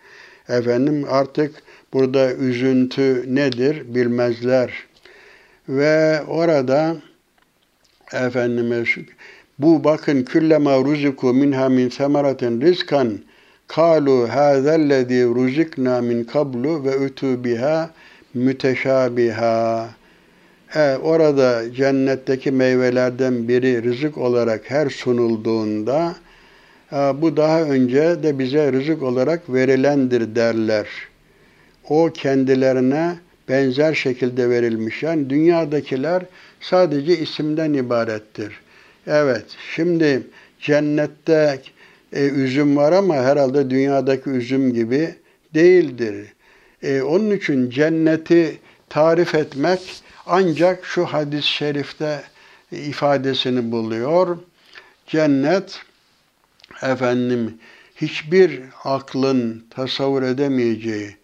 Efendim 0.48 1.06
artık 1.10 1.54
burada 1.92 2.34
üzüntü 2.34 3.24
nedir 3.34 3.94
bilmezler. 3.94 4.86
Ve 5.68 6.22
orada 6.22 6.96
efendime 8.12 8.84
bu 9.58 9.84
bakın 9.84 10.22
küllema 10.22 10.76
ruziku 10.78 11.34
minha 11.34 11.68
min 11.68 11.88
semeratin 11.88 12.60
rizkan 12.60 13.18
kalu 13.66 14.28
hâzellezî 14.28 15.24
ruzikna 15.24 16.00
min 16.00 16.24
kablu 16.24 16.84
ve 16.84 17.04
ütü 17.04 17.44
biha 17.44 17.90
müteşabiha. 18.34 19.88
E, 20.74 20.96
orada 20.96 21.74
cennetteki 21.74 22.50
meyvelerden 22.50 23.48
biri 23.48 23.84
rızık 23.84 24.18
olarak 24.18 24.70
her 24.70 24.90
sunulduğunda 24.90 26.16
e, 26.92 26.96
bu 26.96 27.36
daha 27.36 27.62
önce 27.62 28.22
de 28.22 28.38
bize 28.38 28.72
rızık 28.72 29.02
olarak 29.02 29.52
verilendir 29.52 30.34
derler. 30.34 30.86
O 31.88 32.10
kendilerine 32.14 33.14
benzer 33.48 33.94
şekilde 33.94 34.50
verilmiş. 34.50 35.02
Yani 35.02 35.30
dünyadakiler 35.30 36.22
sadece 36.60 37.18
isimden 37.18 37.72
ibarettir. 37.72 38.60
Evet, 39.06 39.44
şimdi 39.74 40.22
cennette 40.60 41.60
e, 42.12 42.28
üzüm 42.28 42.76
var 42.76 42.92
ama 42.92 43.14
herhalde 43.14 43.70
dünyadaki 43.70 44.30
üzüm 44.30 44.74
gibi 44.74 45.14
değildir. 45.54 46.26
E, 46.82 47.02
onun 47.02 47.30
için 47.30 47.70
cenneti 47.70 48.60
tarif 48.88 49.34
etmek 49.34 50.02
ancak 50.26 50.84
şu 50.84 51.04
hadis-i 51.04 51.48
şerifte 51.48 52.22
ifadesini 52.72 53.72
buluyor. 53.72 54.38
Cennet 55.06 55.80
efendim 56.82 57.58
hiçbir 57.96 58.62
aklın 58.84 59.66
tasavvur 59.70 60.22
edemeyeceği 60.22 61.16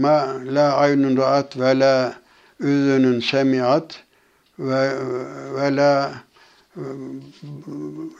ma 0.00 0.40
la 0.44 0.76
aynun 0.76 1.16
ra'at 1.16 1.60
ve 1.60 1.78
la 1.78 2.14
üzünün 2.60 3.20
semiat 3.20 4.02
ve 4.58 4.90
ve 5.54 5.76
la 5.76 6.14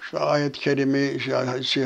şu 0.01 0.21
ayet-i 0.21 0.61
kerimi, 0.61 1.19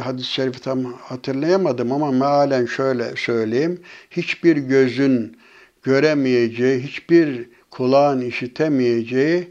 hadis-i 0.00 0.24
şerifi 0.24 0.60
tam 0.60 0.84
hatırlayamadım 0.92 1.92
ama 1.92 2.12
mealen 2.12 2.66
şöyle 2.66 3.16
söyleyeyim. 3.16 3.80
Hiçbir 4.10 4.56
gözün 4.56 5.36
göremeyeceği, 5.82 6.80
hiçbir 6.82 7.48
kulağın 7.70 8.20
işitemeyeceği 8.20 9.48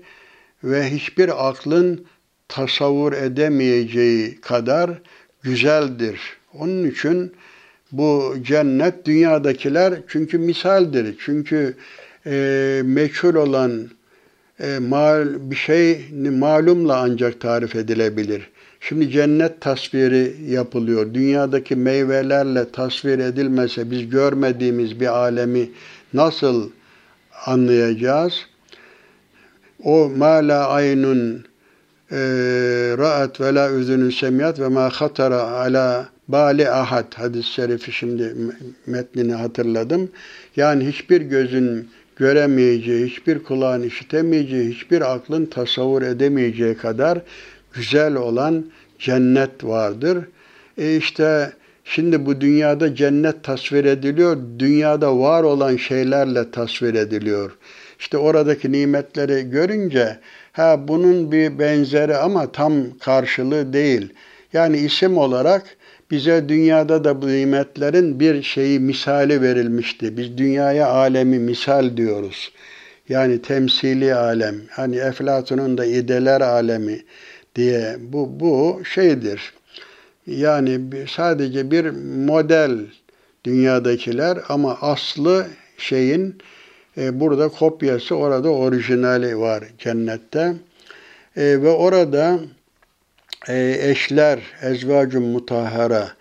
ve 0.64 0.90
hiçbir 0.90 1.48
aklın 1.50 2.06
tasavvur 2.48 3.14
edemeyeceği 3.14 4.42
kadar 4.42 5.02
güzeldir. 5.42 6.20
Onun 6.54 6.90
için 6.90 7.34
bu 7.92 8.36
cennet 8.42 9.06
dünyadakiler 9.06 9.94
çünkü 10.08 10.38
misaldir. 10.38 11.16
Çünkü 11.20 11.78
e, 12.26 12.82
meçhul 12.86 13.36
olan 13.36 13.90
e, 14.60 14.80
mal, 14.80 15.28
bir 15.52 15.56
şey 15.56 16.06
malumla 16.14 16.98
ancak 17.00 17.42
tarif 17.42 17.76
edilebilir. 17.76 18.50
Şimdi 18.80 19.10
cennet 19.10 19.62
tasviri 19.62 20.36
yapılıyor. 20.48 21.14
Dünyadaki 21.14 21.76
meyvelerle 21.76 22.72
tasvir 22.72 23.20
edilmese 23.20 23.92
biz 23.92 24.10
görmediğimiz 24.10 25.00
bir 25.00 25.18
alemi 25.18 25.70
nasıl 26.14 26.70
anlayacağız? 27.46 28.34
O 29.84 30.10
ma 30.10 30.48
la 30.48 30.68
aynun 30.68 31.46
e, 32.12 32.18
ra'at 32.98 33.42
ve 33.42 33.56
la 33.56 33.72
üzünün 33.72 34.10
semiyat 34.10 34.60
ve 34.60 34.68
ma 34.68 34.90
hatara 34.90 35.42
ala 35.42 36.10
bali 36.28 36.70
ahad 36.70 37.14
hadis-i 37.14 37.52
şerifi 37.52 37.92
şimdi 37.92 38.36
metnini 38.86 39.34
hatırladım. 39.34 40.12
Yani 40.56 40.88
hiçbir 40.88 41.22
gözün 41.22 41.90
göremeyeceği, 42.18 43.06
hiçbir 43.06 43.44
kulağın 43.44 43.84
işitemeyeceği, 43.84 44.70
hiçbir 44.70 45.14
aklın 45.14 45.46
tasavvur 45.46 46.02
edemeyeceği 46.02 46.78
kadar 46.78 47.22
güzel 47.74 48.16
olan 48.16 48.66
cennet 49.00 49.64
vardır. 49.64 50.18
E 50.78 50.98
işte 50.98 51.54
şimdi 51.84 52.26
bu 52.26 52.42
dünyada 52.42 52.96
cennet 52.96 53.44
tasvir 53.44 53.86
ediliyor, 53.86 54.38
dünyada 54.60 55.20
var 55.20 55.44
olan 55.44 55.78
şeylerle 55.78 56.52
tasvir 56.52 56.94
ediliyor. 56.94 57.58
İşte 58.00 58.18
oradaki 58.18 58.72
nimetleri 58.72 59.50
görünce 59.50 60.20
ha 60.52 60.88
bunun 60.88 61.32
bir 61.32 61.60
benzeri 61.60 62.18
ama 62.18 62.52
tam 62.52 62.98
karşılığı 63.00 63.74
değil. 63.74 64.14
Yani 64.54 64.78
isim 64.78 65.18
olarak 65.18 65.77
bize 66.12 66.50
dünyada 66.50 67.04
da 67.04 67.22
bu 67.22 67.28
nimetlerin 67.28 68.20
bir 68.20 68.44
şeyi 68.44 68.80
misali 68.80 69.42
verilmişti. 69.42 70.18
Biz 70.18 70.38
dünyaya 70.38 70.88
alemi 70.88 71.40
misal 71.40 71.98
diyoruz. 71.98 72.52
Yani 73.10 73.42
temsili 73.42 74.16
alem. 74.16 74.56
Hani 74.70 74.96
Eflatun'un 74.96 75.78
da 75.78 75.86
ideler 75.86 76.42
alemi 76.42 77.02
diye 77.56 77.96
bu 78.00 78.40
bu 78.40 78.82
şeydir. 78.94 79.54
Yani 80.28 80.80
sadece 81.08 81.72
bir 81.72 81.86
model 82.26 82.80
dünyadakiler 83.44 84.38
ama 84.50 84.78
aslı 84.82 85.48
şeyin 85.78 86.36
E, 86.98 87.20
burada 87.20 87.50
kopyası, 87.50 88.16
orada 88.16 88.50
orijinali 88.50 89.40
var 89.40 89.64
cennette. 89.78 90.54
E, 91.38 91.44
ve 91.62 91.70
orada 91.70 92.40
eşler, 93.92 94.40
ezvacun 94.62 95.24
mutahhara, 95.24 96.12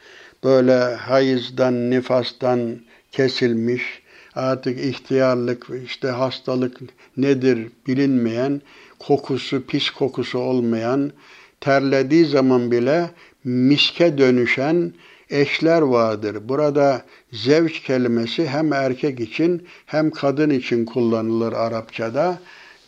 böyle 0.45 0.95
hayızdan, 0.95 1.91
nifastan 1.91 2.77
kesilmiş, 3.13 4.03
artık 4.35 4.81
ihtiyarlık, 4.81 5.67
işte 5.85 6.09
hastalık 6.09 6.81
nedir 7.17 7.69
bilinmeyen, 7.87 8.63
kokusu, 8.99 9.67
pis 9.67 9.91
kokusu 9.91 10.39
olmayan, 10.39 11.13
terlediği 11.61 12.25
zaman 12.25 12.71
bile 12.71 13.11
miske 13.45 14.19
dönüşen 14.19 14.93
eşler 15.31 15.83
vardır. 15.83 16.49
Burada 16.49 17.03
zevç 17.33 17.83
kelimesi 17.83 18.49
hem 18.49 18.73
erkek 18.73 19.21
için 19.21 19.67
hem 19.87 20.11
kadın 20.11 20.51
için 20.51 20.85
kullanılır 20.85 21.53
Arapçada. 21.53 22.39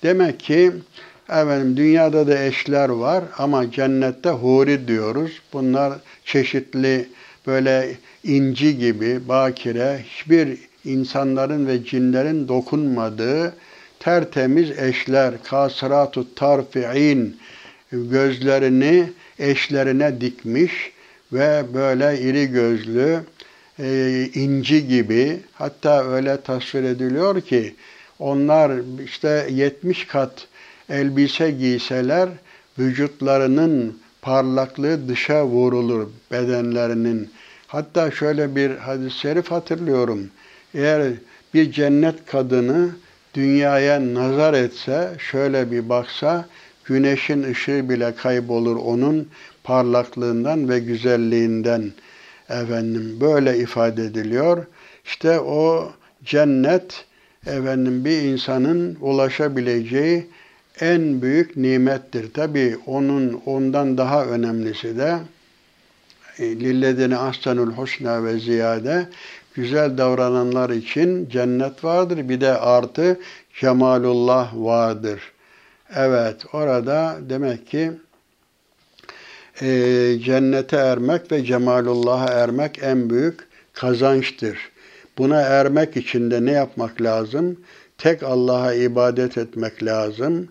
Demek 0.02 0.40
ki 0.40 0.72
efendim 1.28 1.76
dünyada 1.76 2.26
da 2.26 2.44
eşler 2.44 2.88
var 2.88 3.24
ama 3.38 3.70
cennette 3.70 4.30
huri 4.30 4.88
diyoruz. 4.88 5.40
Bunlar 5.52 5.92
çeşitli 6.24 7.08
böyle 7.46 7.96
inci 8.24 8.78
gibi 8.78 9.28
bakire 9.28 10.04
hiçbir 10.04 10.58
insanların 10.84 11.66
ve 11.66 11.84
cinlerin 11.84 12.48
dokunmadığı 12.48 13.54
tertemiz 14.00 14.78
eşler, 14.78 15.34
kasratu 15.42 16.34
tarfi'in 16.34 17.36
gözlerini 17.92 19.10
eşlerine 19.38 20.20
dikmiş 20.20 20.92
ve 21.32 21.64
böyle 21.74 22.20
iri 22.20 22.46
gözlü, 22.46 23.20
e, 23.78 24.28
inci 24.34 24.86
gibi 24.88 25.40
hatta 25.52 26.04
öyle 26.04 26.40
tasvir 26.40 26.82
ediliyor 26.82 27.40
ki 27.40 27.74
onlar 28.18 28.72
işte 29.04 29.46
70 29.50 30.06
kat 30.06 30.46
elbise 30.88 31.50
giyseler 31.50 32.28
vücutlarının 32.78 33.98
parlaklığı 34.22 35.08
dışa 35.08 35.46
vurulur 35.46 36.08
bedenlerinin. 36.32 37.30
Hatta 37.66 38.10
şöyle 38.10 38.56
bir 38.56 38.76
hadis-i 38.76 39.18
şerif 39.18 39.50
hatırlıyorum. 39.50 40.30
Eğer 40.74 41.12
bir 41.54 41.72
cennet 41.72 42.26
kadını 42.26 42.90
dünyaya 43.34 44.14
nazar 44.14 44.54
etse, 44.54 45.12
şöyle 45.18 45.70
bir 45.70 45.88
baksa, 45.88 46.48
güneşin 46.84 47.42
ışığı 47.42 47.88
bile 47.88 48.14
kaybolur 48.14 48.76
onun 48.76 49.28
parlaklığından 49.64 50.68
ve 50.68 50.78
güzelliğinden. 50.78 51.92
Efendim 52.48 53.18
böyle 53.20 53.58
ifade 53.58 54.04
ediliyor. 54.04 54.66
İşte 55.04 55.40
o 55.40 55.92
cennet 56.24 57.04
efendim 57.46 58.04
bir 58.04 58.22
insanın 58.22 58.96
ulaşabileceği 59.00 60.26
en 60.80 61.22
büyük 61.22 61.56
nimettir. 61.56 62.32
Tabi 62.32 62.78
onun 62.86 63.42
ondan 63.46 63.98
daha 63.98 64.24
önemlisi 64.24 64.98
de 64.98 65.18
e, 66.38 66.44
lilledine 66.44 67.16
ahsenul 67.16 67.72
husna 67.72 68.24
ve 68.24 68.38
ziyade 68.38 69.08
güzel 69.54 69.98
davrananlar 69.98 70.70
için 70.70 71.28
cennet 71.28 71.84
vardır. 71.84 72.28
Bir 72.28 72.40
de 72.40 72.58
artı 72.58 73.20
cemalullah 73.60 74.52
vardır. 74.54 75.32
Evet 75.94 76.44
orada 76.52 77.18
demek 77.20 77.66
ki 77.66 77.92
e, 79.60 79.68
cennete 80.24 80.76
ermek 80.76 81.32
ve 81.32 81.44
cemalullah'a 81.44 82.28
ermek 82.28 82.82
en 82.82 83.10
büyük 83.10 83.40
kazançtır. 83.72 84.58
Buna 85.18 85.40
ermek 85.40 85.96
için 85.96 86.30
de 86.30 86.44
ne 86.44 86.52
yapmak 86.52 87.02
lazım? 87.02 87.56
Tek 87.98 88.22
Allah'a 88.22 88.74
ibadet 88.74 89.38
etmek 89.38 89.82
lazım 89.84 90.48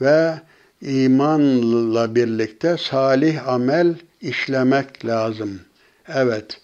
ve 0.00 0.34
imanla 0.80 2.14
birlikte 2.14 2.76
salih 2.78 3.48
amel 3.48 3.94
işlemek 4.20 5.06
lazım. 5.06 5.60
Evet, 6.08 6.60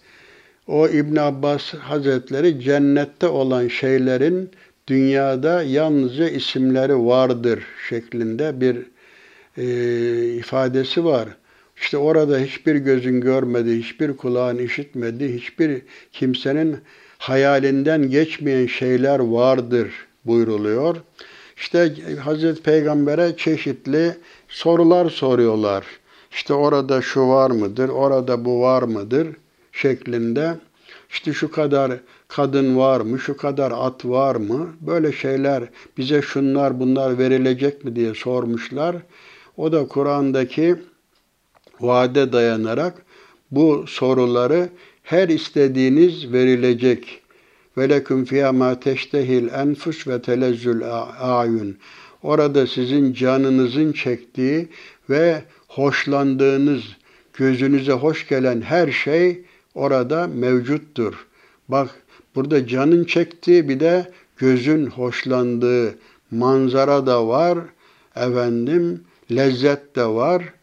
o 0.67 0.87
İbn 0.87 1.15
Abbas 1.15 1.73
Hazretleri 1.73 2.61
cennette 2.61 3.27
olan 3.27 3.67
şeylerin 3.67 4.51
dünyada 4.87 5.63
yalnızca 5.63 6.29
isimleri 6.29 7.05
vardır 7.05 7.63
şeklinde 7.89 8.61
bir 8.61 8.77
e, 9.57 9.65
ifadesi 10.33 11.05
var. 11.05 11.29
İşte 11.77 11.97
orada 11.97 12.37
hiçbir 12.37 12.75
gözün 12.75 13.21
görmediği, 13.21 13.83
hiçbir 13.83 14.17
kulağın 14.17 14.57
işitmediği, 14.57 15.35
hiçbir 15.35 15.81
kimsenin 16.11 16.77
hayalinden 17.17 18.09
geçmeyen 18.09 18.67
şeyler 18.67 19.19
vardır 19.19 19.89
buyruluyor. 20.25 20.95
İşte 21.57 21.95
Hazreti 22.23 22.61
Peygamber'e 22.61 23.37
çeşitli 23.37 24.17
sorular 24.47 25.09
soruyorlar. 25.09 25.85
İşte 26.31 26.53
orada 26.53 27.01
şu 27.01 27.27
var 27.27 27.51
mıdır, 27.51 27.89
orada 27.89 28.45
bu 28.45 28.61
var 28.61 28.83
mıdır 28.83 29.27
şeklinde. 29.71 30.57
İşte 31.09 31.33
şu 31.33 31.51
kadar 31.51 31.91
kadın 32.27 32.77
var 32.77 33.01
mı, 33.01 33.19
şu 33.19 33.37
kadar 33.37 33.71
at 33.75 34.05
var 34.05 34.35
mı? 34.35 34.69
Böyle 34.81 35.11
şeyler 35.11 35.63
bize 35.97 36.21
şunlar 36.21 36.79
bunlar 36.79 37.17
verilecek 37.17 37.85
mi 37.85 37.95
diye 37.95 38.13
sormuşlar. 38.13 38.95
O 39.57 39.71
da 39.71 39.87
Kur'an'daki 39.87 40.75
vaade 41.79 42.33
dayanarak 42.33 43.05
bu 43.51 43.85
soruları 43.87 44.69
her 45.03 45.29
istediğiniz 45.29 46.33
verilecek. 46.33 47.22
Ve 47.77 47.89
leküm 47.89 48.25
fiyâ 48.25 48.51
mâ 48.51 48.79
teştehil 48.79 49.47
enfus 49.47 50.07
ve 50.07 50.21
telezzül 50.21 50.81
a'yun. 51.19 51.77
Orada 52.23 52.67
sizin 52.67 53.13
canınızın 53.13 53.91
çektiği 53.91 54.67
ve 55.09 55.43
hoşlandığınız, 55.67 56.81
gözünüze 57.33 57.93
hoş 57.93 58.27
gelen 58.27 58.61
her 58.61 58.91
şey 58.91 59.41
orada 59.75 60.27
mevcuttur. 60.27 61.27
Bak 61.69 61.89
burada 62.35 62.67
canın 62.67 63.03
çektiği 63.03 63.69
bir 63.69 63.79
de 63.79 64.11
gözün 64.37 64.85
hoşlandığı 64.85 65.95
manzara 66.31 67.05
da 67.05 67.27
var. 67.27 67.57
Efendim 68.15 69.03
lezzet 69.31 69.95
de 69.95 70.05
var. 70.05 70.53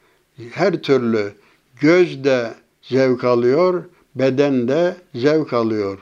Her 0.50 0.82
türlü 0.82 1.32
göz 1.80 2.24
de 2.24 2.54
zevk 2.82 3.24
alıyor, 3.24 3.84
beden 4.14 4.68
de 4.68 4.96
zevk 5.14 5.52
alıyor. 5.52 5.98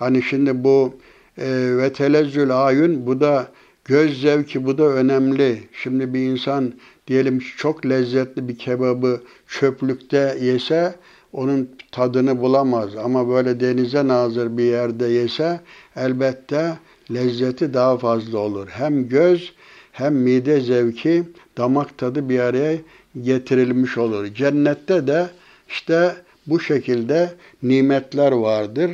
Hani 0.00 0.22
şimdi 0.22 0.64
bu 0.64 0.94
e, 1.38 1.46
ve 1.76 1.92
telezzül 1.92 2.66
ayun 2.66 3.06
bu 3.06 3.20
da 3.20 3.48
göz 3.84 4.20
zevki 4.20 4.66
bu 4.66 4.78
da 4.78 4.84
önemli. 4.84 5.62
Şimdi 5.72 6.14
bir 6.14 6.20
insan 6.20 6.72
diyelim 7.06 7.38
çok 7.56 7.86
lezzetli 7.86 8.48
bir 8.48 8.58
kebabı 8.58 9.20
çöplükte 9.48 10.38
yese 10.40 10.94
onun 11.32 11.68
tadını 11.92 12.40
bulamaz. 12.40 12.96
Ama 12.96 13.28
böyle 13.28 13.60
denize 13.60 14.08
nazır 14.08 14.56
bir 14.58 14.64
yerde 14.64 15.06
yese 15.06 15.60
elbette 15.96 16.78
lezzeti 17.10 17.74
daha 17.74 17.98
fazla 17.98 18.38
olur. 18.38 18.68
Hem 18.68 19.08
göz 19.08 19.52
hem 19.92 20.14
mide 20.14 20.60
zevki, 20.60 21.24
damak 21.58 21.98
tadı 21.98 22.28
bir 22.28 22.40
araya 22.40 22.76
getirilmiş 23.22 23.98
olur. 23.98 24.26
Cennette 24.26 25.06
de 25.06 25.26
işte 25.68 26.14
bu 26.46 26.60
şekilde 26.60 27.30
nimetler 27.62 28.32
vardır, 28.32 28.90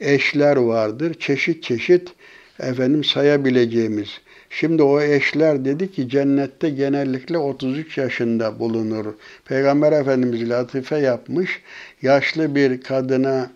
eşler 0.00 0.56
vardır, 0.56 1.14
çeşit 1.14 1.62
çeşit 1.62 2.12
efendim 2.60 3.04
sayabileceğimiz. 3.04 4.08
Şimdi 4.50 4.82
o 4.82 5.00
eşler 5.00 5.64
dedi 5.64 5.92
ki 5.92 6.08
cennette 6.08 6.70
genellikle 6.70 7.38
33 7.38 7.98
yaşında 7.98 8.58
bulunur. 8.58 9.06
Peygamber 9.44 9.92
Efendimiz 9.92 10.50
latife 10.50 10.98
yapmış. 10.98 11.62
Yaşlı 12.02 12.54
bir 12.54 12.80
kadına 12.80 13.50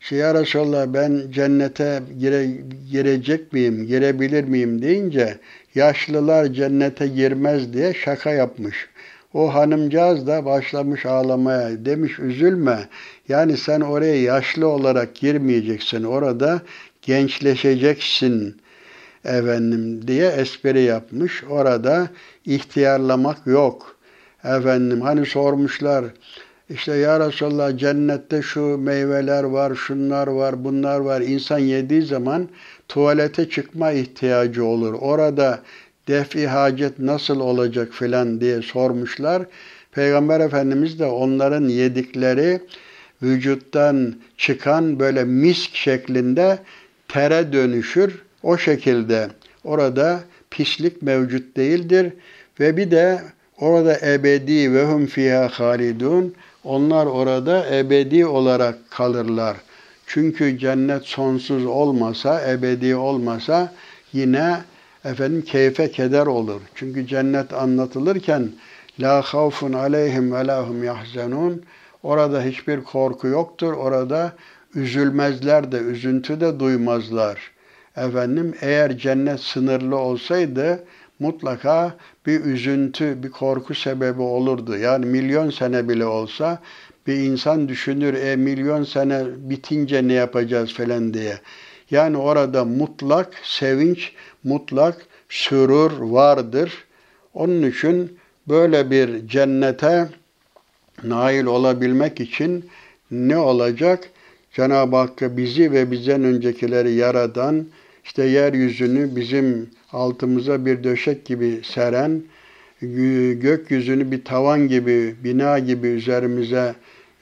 şey 0.00 0.18
ya 0.18 0.34
Resulallah 0.34 0.86
ben 0.86 1.22
cennete 1.30 2.02
gire, 2.18 2.46
girecek 2.90 3.52
miyim, 3.52 3.86
girebilir 3.86 4.44
miyim 4.44 4.82
deyince 4.82 5.38
yaşlılar 5.74 6.46
cennete 6.46 7.06
girmez 7.06 7.72
diye 7.72 7.94
şaka 7.94 8.30
yapmış. 8.30 8.88
O 9.34 9.54
hanımcağız 9.54 10.26
da 10.26 10.44
başlamış 10.44 11.06
ağlamaya. 11.06 11.84
Demiş 11.84 12.18
üzülme. 12.18 12.88
Yani 13.28 13.56
sen 13.56 13.80
oraya 13.80 14.22
yaşlı 14.22 14.68
olarak 14.68 15.14
girmeyeceksin. 15.14 16.04
Orada 16.04 16.62
gençleşeceksin 17.02 18.60
efendim 19.24 20.08
diye 20.08 20.26
espri 20.26 20.80
yapmış. 20.80 21.44
Orada 21.44 22.08
ihtiyarlamak 22.44 23.46
yok. 23.46 23.96
Efendim 24.44 25.00
hani 25.00 25.26
sormuşlar 25.26 26.04
işte 26.70 26.94
ya 26.94 27.20
Resulallah 27.20 27.78
cennette 27.78 28.42
şu 28.42 28.78
meyveler 28.78 29.44
var, 29.44 29.74
şunlar 29.74 30.26
var, 30.26 30.64
bunlar 30.64 31.00
var. 31.00 31.20
İnsan 31.20 31.58
yediği 31.58 32.02
zaman 32.02 32.48
tuvalete 32.88 33.48
çıkma 33.48 33.92
ihtiyacı 33.92 34.64
olur. 34.64 34.94
Orada 35.00 35.60
defi 36.08 36.46
hacet 36.46 36.98
nasıl 36.98 37.40
olacak 37.40 37.92
filan 37.92 38.40
diye 38.40 38.62
sormuşlar. 38.62 39.42
Peygamber 39.92 40.40
Efendimiz 40.40 40.98
de 40.98 41.06
onların 41.06 41.68
yedikleri 41.68 42.60
vücuttan 43.22 44.14
çıkan 44.36 44.98
böyle 44.98 45.24
misk 45.24 45.74
şeklinde 45.74 46.58
tere 47.08 47.52
dönüşür 47.52 48.22
o 48.42 48.58
şekilde 48.58 49.28
orada 49.64 50.20
pislik 50.50 51.02
mevcut 51.02 51.56
değildir 51.56 52.12
ve 52.60 52.76
bir 52.76 52.90
de 52.90 53.22
orada 53.58 53.98
ebedi 54.06 54.72
ve 54.72 54.84
hum 54.84 55.06
fiha 55.06 55.48
halidun 55.48 56.34
onlar 56.64 57.06
orada 57.06 57.76
ebedi 57.76 58.26
olarak 58.26 58.90
kalırlar. 58.90 59.56
Çünkü 60.06 60.58
cennet 60.58 61.04
sonsuz 61.04 61.66
olmasa, 61.66 62.50
ebedi 62.50 62.96
olmasa 62.96 63.72
yine 64.12 64.56
efendim 65.04 65.42
keyfe 65.42 65.90
keder 65.90 66.26
olur. 66.26 66.60
Çünkü 66.74 67.06
cennet 67.06 67.52
anlatılırken 67.52 68.48
la 69.00 69.22
havfun 69.22 69.72
aleyhim 69.72 70.32
ve 70.32 70.46
lahum 70.46 70.84
yahzenun 70.84 71.62
orada 72.02 72.42
hiçbir 72.42 72.80
korku 72.80 73.26
yoktur. 73.26 73.72
Orada 73.72 74.32
üzülmezler 74.74 75.72
de, 75.72 75.76
üzüntü 75.76 76.40
de 76.40 76.60
duymazlar. 76.60 77.50
Efendim 77.96 78.54
eğer 78.60 78.98
cennet 78.98 79.40
sınırlı 79.40 79.96
olsaydı 79.96 80.84
mutlaka 81.18 81.94
bir 82.26 82.44
üzüntü, 82.44 83.22
bir 83.22 83.30
korku 83.30 83.74
sebebi 83.74 84.22
olurdu. 84.22 84.76
Yani 84.76 85.06
milyon 85.06 85.50
sene 85.50 85.88
bile 85.88 86.06
olsa 86.06 86.58
bir 87.06 87.14
insan 87.14 87.68
düşünür, 87.68 88.14
e 88.14 88.36
milyon 88.36 88.84
sene 88.84 89.24
bitince 89.36 90.08
ne 90.08 90.12
yapacağız 90.12 90.74
falan 90.74 91.14
diye. 91.14 91.38
Yani 91.90 92.16
orada 92.16 92.64
mutlak 92.64 93.34
sevinç, 93.42 94.12
mutlak 94.44 95.06
sürur 95.28 95.92
vardır. 96.00 96.84
Onun 97.34 97.62
için 97.70 98.18
böyle 98.48 98.90
bir 98.90 99.28
cennete 99.28 100.08
nail 101.04 101.44
olabilmek 101.44 102.20
için 102.20 102.64
ne 103.10 103.38
olacak? 103.38 104.08
Cenab-ı 104.52 104.96
Hakk'a 104.96 105.36
bizi 105.36 105.72
ve 105.72 105.90
bizden 105.90 106.24
öncekileri 106.24 106.92
yaradan, 106.92 107.66
işte 108.04 108.24
yeryüzünü 108.24 109.16
bizim 109.16 109.70
altımıza 109.92 110.66
bir 110.66 110.84
döşek 110.84 111.24
gibi 111.24 111.60
seren, 111.64 112.22
gökyüzünü 113.40 114.10
bir 114.10 114.24
tavan 114.24 114.68
gibi, 114.68 115.14
bina 115.24 115.58
gibi 115.58 115.86
üzerimize 115.88 116.74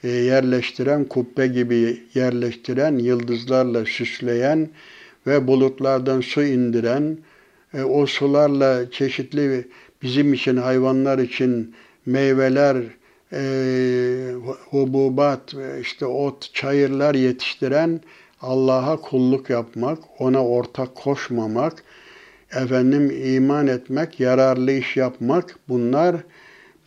yerleştiren, 0.07 1.05
kubbe 1.05 1.47
gibi 1.47 2.03
yerleştiren, 2.13 2.97
yıldızlarla 2.97 3.85
süsleyen 3.85 4.69
ve 5.27 5.47
bulutlardan 5.47 6.21
su 6.21 6.43
indiren, 6.43 7.17
e, 7.73 7.83
o 7.83 8.05
sularla 8.05 8.91
çeşitli 8.91 9.67
bizim 10.01 10.33
için, 10.33 10.57
hayvanlar 10.57 11.19
için 11.19 11.75
meyveler, 12.05 12.77
e, 13.33 13.43
hububat, 14.69 15.53
işte 15.81 16.05
ot, 16.05 16.53
çayırlar 16.53 17.15
yetiştiren 17.15 18.01
Allah'a 18.41 18.97
kulluk 18.97 19.49
yapmak, 19.49 19.99
ona 20.19 20.47
ortak 20.47 20.95
koşmamak, 20.95 21.83
efendim 22.55 23.11
iman 23.25 23.67
etmek, 23.67 24.19
yararlı 24.19 24.71
iş 24.71 24.97
yapmak 24.97 25.55
bunlar 25.69 26.15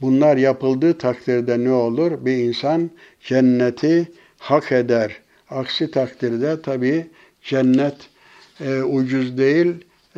bunlar 0.01 0.36
yapıldığı 0.36 0.99
takdirde 0.99 1.64
ne 1.64 1.72
olur? 1.72 2.12
Bir 2.24 2.36
insan 2.36 2.90
cenneti 3.20 4.12
hak 4.38 4.72
eder. 4.72 5.16
Aksi 5.51 5.90
takdirde 5.90 6.62
tabi 6.62 7.07
cennet 7.42 7.97
e, 8.61 8.82
ucuz 8.82 9.38
değil, 9.38 9.74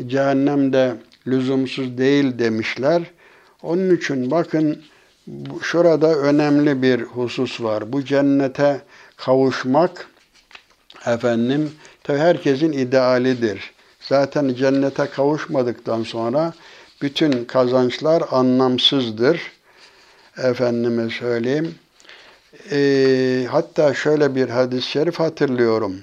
cehennem 0.06 0.72
de 0.72 0.94
lüzumsuz 1.26 1.98
değil 1.98 2.38
demişler. 2.38 3.02
Onun 3.62 3.96
için 3.96 4.30
bakın 4.30 4.82
şurada 5.62 6.14
önemli 6.14 6.82
bir 6.82 7.00
husus 7.00 7.60
var. 7.60 7.92
Bu 7.92 8.04
cennete 8.04 8.80
kavuşmak 9.16 10.08
efendim 11.06 11.70
tabi 12.02 12.18
herkesin 12.18 12.72
idealidir. 12.72 13.72
Zaten 14.00 14.54
cennete 14.54 15.06
kavuşmadıktan 15.06 16.02
sonra 16.02 16.52
bütün 17.02 17.44
kazançlar 17.44 18.22
anlamsızdır. 18.30 19.57
Efendime 20.42 21.10
söyleyeyim. 21.10 21.74
E, 22.72 23.46
hatta 23.50 23.94
şöyle 23.94 24.34
bir 24.34 24.48
hadis-i 24.48 24.90
şerif 24.90 25.18
hatırlıyorum. 25.18 26.00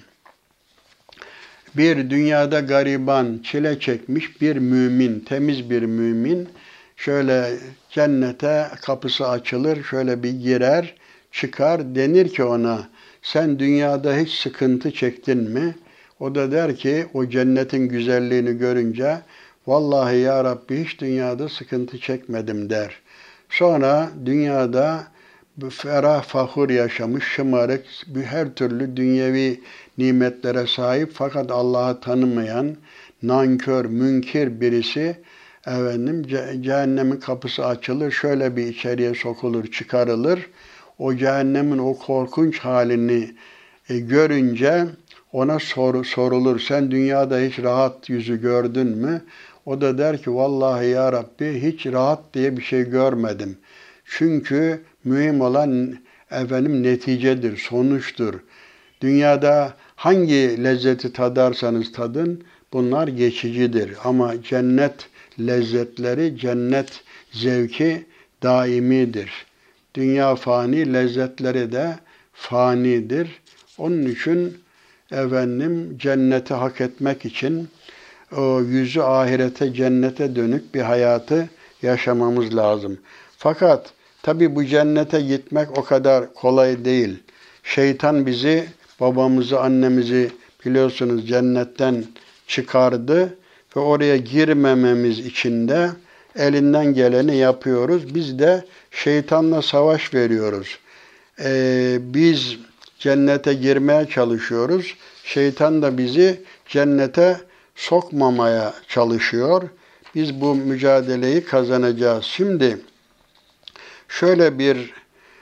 Bir 1.78 2.10
dünyada 2.10 2.60
gariban, 2.60 3.40
çile 3.44 3.80
çekmiş 3.80 4.42
bir 4.42 4.56
mümin, 4.56 5.20
temiz 5.20 5.70
bir 5.70 5.82
mümin 5.82 6.50
şöyle 6.96 7.58
cennete 7.90 8.68
kapısı 8.82 9.28
açılır, 9.28 9.84
şöyle 9.84 10.24
bir 10.24 10.32
girer, 10.32 10.96
çıkar. 11.32 11.96
Denir 11.96 12.30
ki 12.30 12.44
ona, 12.44 12.90
sen 13.22 13.60
dünyada 13.60 14.18
hiç 14.18 14.32
sıkıntı 14.32 14.92
çektin 14.92 15.38
mi? 15.38 15.76
O 16.20 16.36
da 16.36 16.52
der 16.52 16.76
ki, 16.76 17.06
o 17.14 17.30
cennetin 17.30 17.90
güzelliğini 17.90 18.58
görünce, 18.58 19.18
vallahi 19.68 20.18
ya 20.18 20.44
Rabbi 20.44 20.84
hiç 20.84 21.00
dünyada 21.00 21.50
sıkıntı 21.50 22.00
çekmedim 22.00 22.70
der. 22.70 23.05
Sonra 23.50 24.10
dünyada 24.26 25.08
ferah 25.70 26.24
fahur 26.24 26.70
yaşamış, 26.70 27.24
şımarık, 27.24 27.86
her 28.26 28.56
türlü 28.56 28.98
dünyevi 28.98 29.62
nimetlere 29.98 30.68
sahip 30.68 31.12
fakat 31.14 31.52
Allah'ı 31.52 32.00
tanımayan, 32.00 32.76
nankör, 33.24 33.86
münkir 33.86 34.62
birisi 34.62 35.18
efendim 35.68 36.24
cehennemin 36.62 37.18
kapısı 37.18 37.66
açılır, 37.66 38.12
şöyle 38.12 38.56
bir 38.56 38.68
içeriye 38.68 39.14
sokulur, 39.14 39.68
çıkarılır. 39.72 40.50
O 41.00 41.16
cehennemin 41.16 41.78
o 41.78 41.98
korkunç 41.98 42.60
halini 42.60 43.36
e, 43.90 44.00
görünce 44.00 44.86
ona 45.32 45.60
soru, 45.60 46.04
sorulur. 46.04 46.60
Sen 46.60 46.92
dünyada 46.92 47.40
hiç 47.40 47.60
rahat 47.60 48.10
yüzü 48.10 48.42
gördün 48.42 48.88
mü? 48.88 49.22
O 49.66 49.82
da 49.82 49.98
der 49.98 50.22
ki 50.22 50.36
vallahi 50.36 50.88
ya 50.88 51.12
Rabbi 51.12 51.62
hiç 51.62 51.86
rahat 51.86 52.34
diye 52.34 52.58
bir 52.58 52.62
şey 52.62 52.84
görmedim. 52.84 53.58
Çünkü 54.06 54.82
mühim 55.04 55.42
olan 55.42 55.98
efendim 56.32 56.84
neticedir, 56.84 57.58
sonuçtur. 57.58 58.34
Dünyada 59.02 59.74
hangi 59.96 60.64
lezzeti 60.64 61.14
tadarsanız 61.14 61.92
tadın 61.92 62.44
bunlar 62.74 63.08
geçicidir. 63.08 63.94
Ama 64.04 64.44
cennet 64.44 65.10
lezzetleri, 65.40 66.38
cennet 66.38 67.02
zevki 67.32 68.06
daimidir. 68.44 69.46
Dünya 69.96 70.36
fani, 70.36 70.94
lezzetleri 70.94 71.72
de 71.72 71.96
fanidir. 72.34 73.42
Onun 73.78 74.06
için 74.06 74.58
efendim 75.12 75.98
cenneti 75.98 76.54
hak 76.54 76.82
etmek 76.82 77.26
için 77.26 77.68
o 78.38 78.62
yüzü 78.62 79.02
ahirete, 79.02 79.74
cennete 79.74 80.36
dönük 80.36 80.76
bir 80.76 80.82
hayatı 80.82 81.50
yaşamamız 81.82 82.56
lazım. 82.56 82.98
Fakat 83.38 83.94
tabi 84.24 84.56
bu 84.56 84.66
cennete 84.66 85.22
gitmek 85.22 85.78
o 85.78 85.84
kadar 85.84 86.34
kolay 86.34 86.86
değil. 86.86 87.24
Şeytan 87.64 88.26
bizi, 88.26 88.66
babamızı, 89.00 89.60
annemizi 89.60 90.32
biliyorsunuz 90.66 91.28
cennetten 91.28 92.06
çıkardı 92.48 93.38
ve 93.76 93.80
oraya 93.80 94.18
girmememiz 94.18 95.20
için 95.20 95.68
de 95.68 95.90
elinden 96.36 96.94
geleni 96.94 97.38
yapıyoruz. 97.38 98.16
Biz 98.16 98.40
de 98.40 98.66
şeytanla 98.92 99.62
savaş 99.62 100.14
veriyoruz. 100.14 100.80
Ee, 101.40 101.98
biz 102.02 102.58
cennete 103.00 103.54
girmeye 103.54 104.06
çalışıyoruz. 104.06 104.96
Şeytan 105.24 105.82
da 105.82 105.98
bizi 105.98 106.42
cennete 106.68 107.38
sokmamaya 107.76 108.74
çalışıyor. 108.88 109.70
Biz 110.16 110.42
bu 110.42 110.56
mücadeleyi 110.56 111.46
kazanacağız. 111.46 112.26
Şimdi 112.26 112.78
şöyle 114.08 114.60
bir 114.60 114.94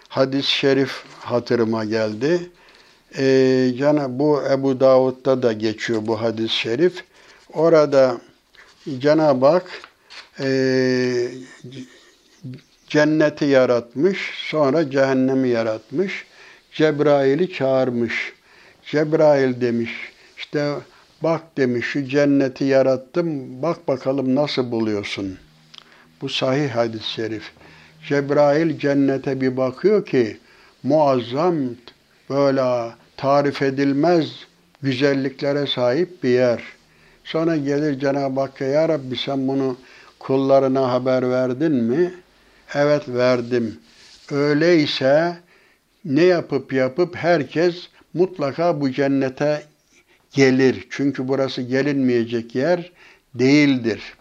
hadis-i 0.09 0.51
şerif 0.51 1.03
hatırıma 1.19 1.86
geldi. 1.86 2.49
Ee, 3.17 3.71
cana, 3.79 4.19
bu 4.19 4.43
Ebu 4.51 4.79
Davud'da 4.79 5.43
da 5.43 5.53
geçiyor 5.53 6.01
bu 6.03 6.21
hadis-i 6.21 6.55
şerif. 6.55 7.03
Orada 7.53 8.17
Cenab-ı 8.99 9.45
Hak 9.45 9.65
e, 10.39 10.47
cenneti 12.88 13.45
yaratmış, 13.45 14.31
sonra 14.49 14.91
cehennemi 14.91 15.49
yaratmış. 15.49 16.25
Cebrail'i 16.71 17.53
çağırmış. 17.53 18.34
Cebrail 18.86 19.61
demiş, 19.61 19.91
işte 20.38 20.73
bak 21.24 21.57
demiş 21.57 21.86
şu 21.86 22.05
cenneti 22.05 22.63
yarattım, 22.63 23.61
bak 23.61 23.88
bakalım 23.88 24.36
nasıl 24.36 24.71
buluyorsun. 24.71 25.38
Bu 26.21 26.30
sahih 26.30 26.69
hadis-i 26.69 27.11
şerif. 27.11 27.51
Cebrail 28.07 28.80
cennete 28.80 29.41
bir 29.41 29.57
bakıyor 29.57 30.05
ki 30.05 30.38
muazzam 30.84 31.55
böyle 32.30 32.91
tarif 33.17 33.61
edilmez 33.61 34.28
güzelliklere 34.82 35.67
sahip 35.67 36.24
bir 36.24 36.30
yer. 36.30 36.63
Sonra 37.24 37.57
gelir 37.57 37.99
Cenab-ı 37.99 38.39
Hakk'a 38.39 38.65
ya 38.65 38.89
Rabbi 38.89 39.17
sen 39.17 39.47
bunu 39.47 39.78
kullarına 40.19 40.91
haber 40.91 41.30
verdin 41.30 41.71
mi? 41.71 42.13
Evet 42.74 43.03
verdim. 43.07 43.80
Öyleyse 44.32 45.38
ne 46.05 46.24
yapıp 46.24 46.74
yapıp 46.74 47.15
herkes 47.15 47.88
mutlaka 48.13 48.82
bu 48.82 48.91
cennete 48.91 49.63
gelir. 50.34 50.88
Çünkü 50.89 51.27
burası 51.27 51.61
gelinmeyecek 51.61 52.55
yer 52.55 52.91
değildir. 53.36 54.13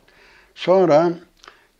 Sonra 0.54 1.12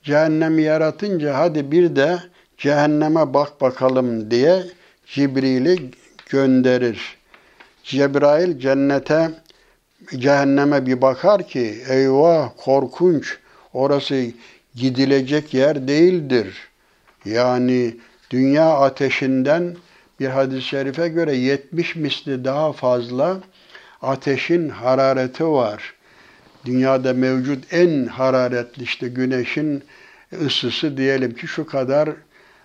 cehennemi 0.03 0.63
yaratınca 0.63 1.39
hadi 1.39 1.71
bir 1.73 1.97
de 1.97 2.19
cehenneme 2.59 3.35
bak 3.35 3.61
bakalım 3.61 4.31
diye 4.31 4.63
Cibril'i 5.07 5.91
gönderir. 6.31 7.17
Cebrail 7.85 8.59
cennete 8.59 9.31
cehenneme 10.17 10.87
bir 10.87 11.03
bakar 11.03 11.49
ki 11.49 11.83
eyvah 11.89 12.51
korkunç 12.57 13.39
orası 13.73 14.27
gidilecek 14.75 15.55
yer 15.55 15.89
değildir. 15.89 16.57
Yani 17.25 17.97
dünya 18.31 18.71
ateşinden 18.71 19.77
bir 20.21 20.27
hadis-i 20.27 20.63
şerife 20.63 21.09
göre 21.09 21.37
70 21.37 21.97
misli 21.97 22.45
daha 22.45 22.73
fazla 22.73 23.41
ateşin 24.03 24.69
harareti 24.69 25.47
var. 25.47 25.95
Dünyada 26.65 27.13
mevcut 27.13 27.73
en 27.73 28.07
hararetli 28.07 28.83
işte 28.83 29.09
güneşin 29.09 29.83
ısısı 30.47 30.97
diyelim 30.97 31.35
ki 31.35 31.47
şu 31.47 31.67
kadar 31.67 32.11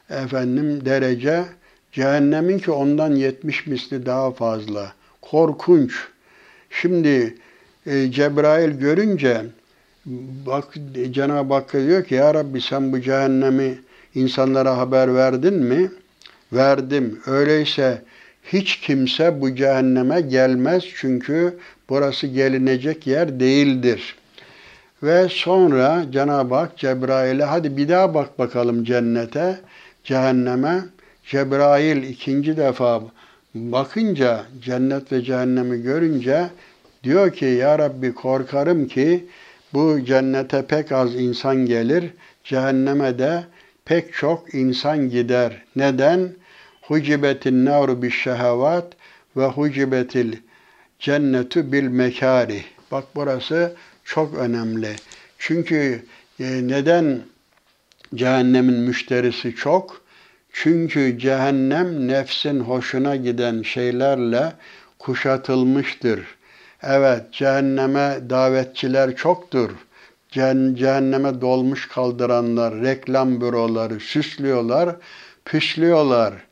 efendim 0.10 0.86
derece 0.86 1.44
cehennemin 1.92 2.60
ki 2.60 2.72
ondan 2.72 3.16
70 3.16 3.68
misli 3.68 4.06
daha 4.06 4.32
fazla. 4.32 4.94
Korkunç. 5.22 5.94
Şimdi 6.70 7.36
e, 7.86 8.12
Cebrail 8.12 8.72
görünce 8.72 9.46
bak 10.46 10.74
Cenab-ı 11.12 11.54
Hak 11.54 11.74
diyor 11.74 12.04
ki 12.06 12.16
ya 12.16 12.34
Rabbi 12.34 12.62
sen 12.62 12.94
bu 12.94 13.02
cehennemi 13.02 13.78
insanlara 14.16 14.78
haber 14.78 15.16
verdin 15.16 15.54
mi? 15.54 15.92
Verdim. 16.54 17.20
Öyleyse 17.26 18.02
hiç 18.54 18.80
kimse 18.80 19.42
bu 19.42 19.56
cehenneme 19.56 20.22
gelmez 20.22 20.84
çünkü 20.96 21.58
burası 21.90 22.28
gelinecek 22.28 23.08
yer 23.08 23.40
değildir. 23.40 24.16
Ve 25.04 25.28
sonra 25.30 26.06
Cenab-ı 26.12 26.56
Hak 26.56 26.78
Cebrail'e 26.78 27.44
hadi 27.44 27.78
bir 27.78 27.90
daha 27.90 28.14
bak 28.14 28.40
bakalım 28.40 28.84
cennete, 28.84 29.60
cehenneme. 30.04 30.82
Cebrail 31.26 32.04
ikinci 32.04 32.58
defa 32.58 33.02
bakınca 33.56 34.46
cennet 34.62 35.12
ve 35.12 35.22
cehennemi 35.22 35.82
görünce 35.82 36.48
diyor 37.04 37.32
ki 37.34 37.46
ya 37.46 37.80
Rabbi 37.80 38.14
korkarım 38.14 38.88
ki 38.88 39.26
bu 39.74 40.06
cennete 40.06 40.66
pek 40.66 40.92
az 40.92 41.16
insan 41.16 41.66
gelir, 41.66 42.10
cehenneme 42.44 43.20
de 43.20 43.44
pek 43.86 44.14
çok 44.14 44.54
insan 44.54 45.10
gider. 45.10 45.64
Neden? 45.76 46.30
Hucibetin 46.88 47.66
navru 47.66 48.02
bis 48.02 48.14
şehavat 48.14 48.94
ve 49.38 49.46
hucibetil 49.46 50.38
cennetu 51.00 51.72
bil 51.72 51.88
mekari. 51.88 52.64
Bak 52.92 53.04
burası 53.16 53.76
çok 54.04 54.38
önemli. 54.38 54.96
Çünkü 55.38 56.06
e, 56.40 56.68
neden 56.68 57.22
cehennemin 58.16 58.80
müşterisi 58.80 59.56
çok? 59.56 60.02
Çünkü 60.54 61.20
cehennem 61.20 62.08
nefsin 62.08 62.60
hoşuna 62.60 63.16
giden 63.16 63.62
şeylerle 63.62 64.54
kuşatılmıştır. 65.00 66.22
Evet, 66.84 67.22
cehenneme 67.32 68.20
davetçiler 68.30 69.16
çoktur. 69.16 69.72
Cehenneme 70.32 71.42
dolmuş 71.42 71.88
kaldıranlar, 71.88 72.82
reklam 72.82 73.42
büroları 73.42 74.00
süslüyorlar, 74.00 74.96
püslüyorlar. 75.46 76.47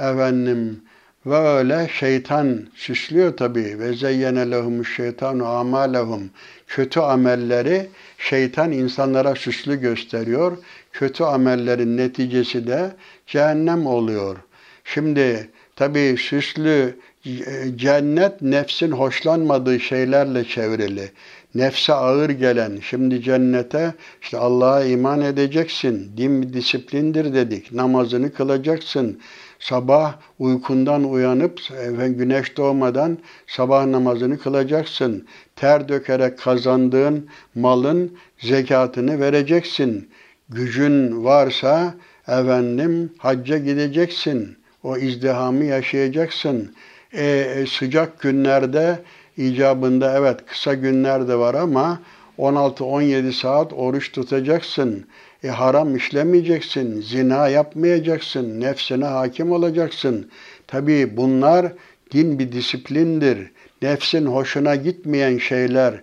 Efendim, 0.00 0.80
ve 1.26 1.36
öyle 1.36 1.88
şeytan 1.92 2.66
süslüyor 2.74 3.36
tabi. 3.36 3.78
Ve 3.78 3.92
zeyyene 3.92 4.50
lehumuş 4.50 4.96
şeytanu 4.96 5.46
amalehum. 5.46 6.30
Kötü 6.66 7.00
amelleri 7.00 7.88
şeytan 8.18 8.72
insanlara 8.72 9.34
süslü 9.34 9.80
gösteriyor. 9.80 10.58
Kötü 10.92 11.24
amellerin 11.24 11.96
neticesi 11.96 12.66
de 12.66 12.90
cehennem 13.26 13.86
oluyor. 13.86 14.36
Şimdi 14.84 15.50
tabi 15.76 16.16
süslü 16.18 16.96
e, 17.26 17.32
cennet 17.76 18.42
nefsin 18.42 18.90
hoşlanmadığı 18.90 19.80
şeylerle 19.80 20.44
çevrili. 20.44 21.10
Nefse 21.54 21.92
ağır 21.92 22.30
gelen, 22.30 22.78
şimdi 22.82 23.22
cennete 23.22 23.94
işte 24.22 24.38
Allah'a 24.38 24.84
iman 24.84 25.20
edeceksin, 25.20 26.12
din 26.16 26.52
disiplindir 26.52 27.34
dedik, 27.34 27.72
namazını 27.72 28.32
kılacaksın, 28.32 29.20
sabah 29.60 30.14
uykundan 30.38 31.04
uyanıp 31.04 31.60
ve 31.70 32.08
güneş 32.08 32.56
doğmadan 32.56 33.18
sabah 33.46 33.86
namazını 33.86 34.38
kılacaksın. 34.38 35.26
Ter 35.56 35.88
dökerek 35.88 36.38
kazandığın 36.38 37.28
malın 37.54 38.16
zekatını 38.38 39.20
vereceksin. 39.20 40.08
Gücün 40.48 41.24
varsa 41.24 41.94
efendim 42.28 43.12
hacca 43.18 43.58
gideceksin. 43.58 44.56
O 44.82 44.96
izdihamı 44.96 45.64
yaşayacaksın. 45.64 46.74
E, 47.12 47.26
e 47.26 47.66
sıcak 47.66 48.20
günlerde 48.20 48.98
icabında 49.36 50.18
evet 50.18 50.46
kısa 50.46 50.74
günler 50.74 51.28
de 51.28 51.36
var 51.36 51.54
ama 51.54 52.00
16-17 52.38 53.32
saat 53.32 53.72
oruç 53.72 54.12
tutacaksın. 54.12 55.06
E, 55.44 55.48
haram 55.48 55.96
işlemeyeceksin, 55.96 57.00
zina 57.00 57.48
yapmayacaksın, 57.48 58.60
nefsine 58.60 59.04
hakim 59.04 59.52
olacaksın. 59.52 60.30
Tabi 60.66 61.16
bunlar 61.16 61.72
din 62.12 62.38
bir 62.38 62.52
disiplindir. 62.52 63.50
Nefsin 63.82 64.26
hoşuna 64.26 64.74
gitmeyen 64.74 65.38
şeyler. 65.38 65.94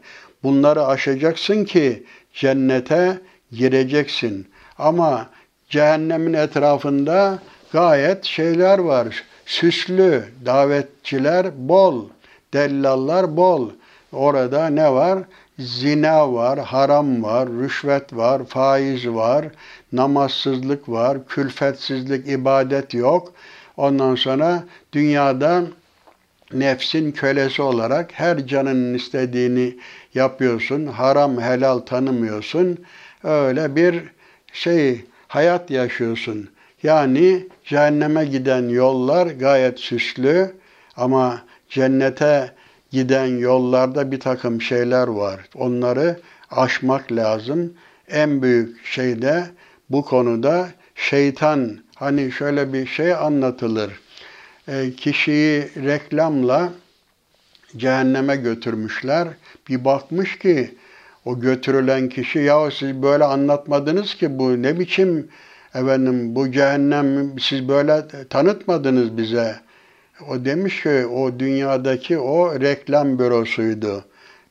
Bunları 0.43 0.85
aşacaksın 0.85 1.65
ki 1.65 2.03
cennete 2.33 3.17
gireceksin. 3.51 4.47
Ama 4.77 5.29
cehennemin 5.69 6.33
etrafında 6.33 7.39
gayet 7.73 8.25
şeyler 8.25 8.79
var. 8.79 9.23
Süslü 9.45 10.23
davetçiler 10.45 11.47
bol, 11.57 12.05
dellallar 12.53 13.37
bol. 13.37 13.69
Orada 14.11 14.67
ne 14.67 14.91
var? 14.93 15.19
Zina 15.59 16.33
var, 16.33 16.59
haram 16.59 17.23
var, 17.23 17.49
rüşvet 17.49 18.13
var, 18.13 18.45
faiz 18.45 19.07
var, 19.07 19.45
namazsızlık 19.91 20.89
var, 20.89 21.27
külfetsizlik, 21.27 22.27
ibadet 22.27 22.93
yok. 22.93 23.33
Ondan 23.77 24.15
sonra 24.15 24.63
dünyada 24.93 25.63
nefsin 26.53 27.11
kölesi 27.11 27.61
olarak 27.61 28.09
her 28.13 28.47
canının 28.47 28.93
istediğini 28.93 29.77
yapıyorsun. 30.13 30.85
Haram, 30.85 31.41
helal 31.41 31.79
tanımıyorsun. 31.79 32.77
Öyle 33.23 33.75
bir 33.75 34.03
şey 34.53 35.05
hayat 35.27 35.71
yaşıyorsun. 35.71 36.49
Yani 36.83 37.47
cehenneme 37.65 38.25
giden 38.25 38.69
yollar 38.69 39.27
gayet 39.27 39.79
süslü 39.79 40.55
ama 40.97 41.41
cennete 41.69 42.51
giden 42.91 43.37
yollarda 43.37 44.11
bir 44.11 44.19
takım 44.19 44.61
şeyler 44.61 45.07
var. 45.07 45.49
Onları 45.55 46.19
aşmak 46.51 47.11
lazım. 47.11 47.73
En 48.07 48.41
büyük 48.41 48.85
şey 48.85 49.21
de 49.21 49.43
bu 49.89 50.05
konuda 50.05 50.69
şeytan 50.95 51.79
hani 51.95 52.31
şöyle 52.31 52.73
bir 52.73 52.87
şey 52.87 53.13
anlatılır. 53.13 53.99
E, 54.67 54.91
kişiyi 54.91 55.61
reklamla 55.75 56.69
cehenneme 57.77 58.35
götürmüşler. 58.35 59.27
Bir 59.69 59.85
bakmış 59.85 60.39
ki 60.39 60.75
o 61.25 61.39
götürülen 61.39 62.09
kişi 62.09 62.39
ya 62.39 62.71
siz 62.71 63.01
böyle 63.01 63.23
anlatmadınız 63.23 64.15
ki 64.15 64.39
bu 64.39 64.61
ne 64.63 64.79
biçim 64.79 65.27
efendim 65.75 66.35
bu 66.35 66.51
cehennem 66.51 67.39
siz 67.39 67.67
böyle 67.67 68.07
tanıtmadınız 68.29 69.17
bize. 69.17 69.55
O 70.29 70.45
demiş 70.45 70.83
ki 70.83 71.05
o 71.05 71.39
dünyadaki 71.39 72.17
o 72.17 72.59
reklam 72.59 73.19
bürosuydu. 73.19 74.05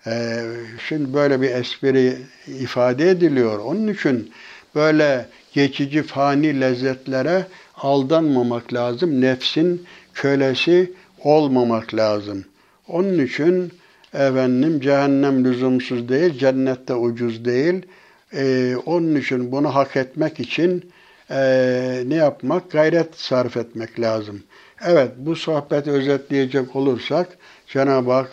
Ee, 0.06 0.42
şimdi 0.88 1.14
böyle 1.14 1.40
bir 1.40 1.50
espri 1.50 2.16
ifade 2.60 3.10
ediliyor. 3.10 3.58
Onun 3.58 3.88
için 3.88 4.32
böyle 4.74 5.26
geçici 5.52 6.02
fani 6.02 6.60
lezzetlere 6.60 7.46
aldanmamak 7.76 8.72
lazım. 8.74 9.20
Nefsin 9.20 9.86
kölesi 10.14 10.92
olmamak 11.24 11.94
lazım. 11.94 12.44
Onun 12.88 13.18
için 13.18 13.72
efendim 14.14 14.80
cehennem 14.80 15.44
lüzumsuz 15.44 16.08
değil, 16.08 16.38
cennette 16.38 16.94
ucuz 16.94 17.44
değil. 17.44 17.86
Ee, 18.32 18.76
onun 18.86 19.14
için 19.16 19.52
bunu 19.52 19.74
hak 19.74 19.96
etmek 19.96 20.40
için 20.40 20.90
e, 21.30 22.02
ne 22.06 22.14
yapmak? 22.14 22.70
Gayret 22.70 23.16
sarf 23.16 23.56
etmek 23.56 24.00
lazım. 24.00 24.42
Evet 24.84 25.10
bu 25.16 25.36
sohbeti 25.36 25.90
özetleyecek 25.90 26.76
olursak 26.76 27.28
Cenab-ı 27.66 28.12
Hak 28.12 28.30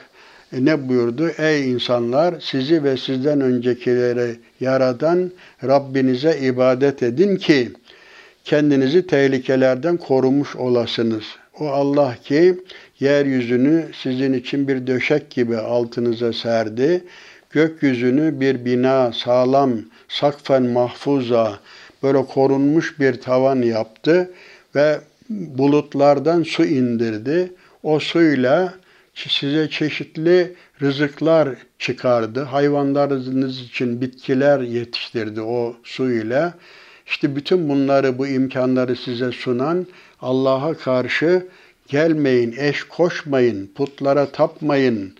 e, 0.53 0.65
ne 0.65 0.89
buyurdu? 0.89 1.31
Ey 1.37 1.71
insanlar 1.71 2.35
sizi 2.39 2.83
ve 2.83 2.97
sizden 2.97 3.41
öncekileri 3.41 4.35
yaradan 4.59 5.31
Rabbinize 5.63 6.39
ibadet 6.41 7.03
edin 7.03 7.35
ki 7.35 7.71
kendinizi 8.43 9.07
tehlikelerden 9.07 9.97
korumuş 9.97 10.55
olasınız. 10.55 11.23
O 11.59 11.67
Allah 11.67 12.15
ki 12.23 12.59
yeryüzünü 12.99 13.85
sizin 14.01 14.33
için 14.33 14.67
bir 14.67 14.87
döşek 14.87 15.29
gibi 15.29 15.57
altınıza 15.57 16.33
serdi. 16.33 17.03
Gökyüzünü 17.49 18.39
bir 18.39 18.65
bina, 18.65 19.11
sağlam, 19.13 19.71
sakfen 20.07 20.63
mahfuza, 20.63 21.59
böyle 22.03 22.25
korunmuş 22.25 22.99
bir 22.99 23.21
tavan 23.21 23.61
yaptı 23.61 24.31
ve 24.75 24.99
bulutlardan 25.57 26.43
su 26.43 26.65
indirdi. 26.65 27.53
O 27.83 27.99
suyla 27.99 28.73
size 29.13 29.69
çeşitli 29.69 30.55
rızıklar 30.81 31.49
çıkardı. 31.79 32.41
Hayvanlarınız 32.41 33.61
için 33.61 34.01
bitkiler 34.01 34.59
yetiştirdi 34.59 35.41
o 35.41 35.75
suyla. 35.83 36.53
İşte 37.07 37.35
bütün 37.35 37.69
bunları, 37.69 38.17
bu 38.17 38.27
imkanları 38.27 38.95
size 38.95 39.31
sunan 39.31 39.87
Allah'a 40.21 40.73
karşı 40.73 41.47
gelmeyin, 41.87 42.55
eş 42.57 42.83
koşmayın, 42.83 43.71
putlara 43.75 44.31
tapmayın. 44.31 45.13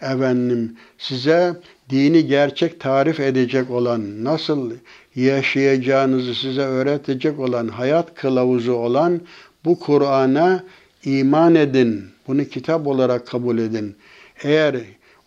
Efendim 0.00 0.76
size 0.98 1.52
dini 1.90 2.26
gerçek 2.26 2.80
tarif 2.80 3.20
edecek 3.20 3.70
olan, 3.70 4.24
nasıl 4.24 4.72
yaşayacağınızı 5.14 6.34
size 6.34 6.60
öğretecek 6.60 7.38
olan, 7.38 7.68
hayat 7.68 8.14
kılavuzu 8.14 8.72
olan 8.72 9.20
bu 9.66 9.78
Kur'an'a 9.78 10.64
iman 11.04 11.54
edin. 11.54 12.04
Bunu 12.28 12.44
kitap 12.44 12.86
olarak 12.86 13.26
kabul 13.26 13.58
edin. 13.58 13.96
Eğer 14.42 14.76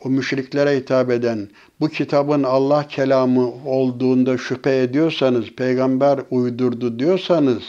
o 0.06 0.10
müşriklere 0.10 0.78
hitap 0.78 1.12
eden 1.12 1.50
bu 1.80 1.90
kitabın 1.90 2.44
Allah 2.44 2.88
kelamı 2.88 3.52
olduğunda 3.66 4.38
şüphe 4.38 4.82
ediyorsanız, 4.82 5.46
peygamber 5.58 6.20
uydurdu 6.32 7.00
diyorsanız 7.00 7.64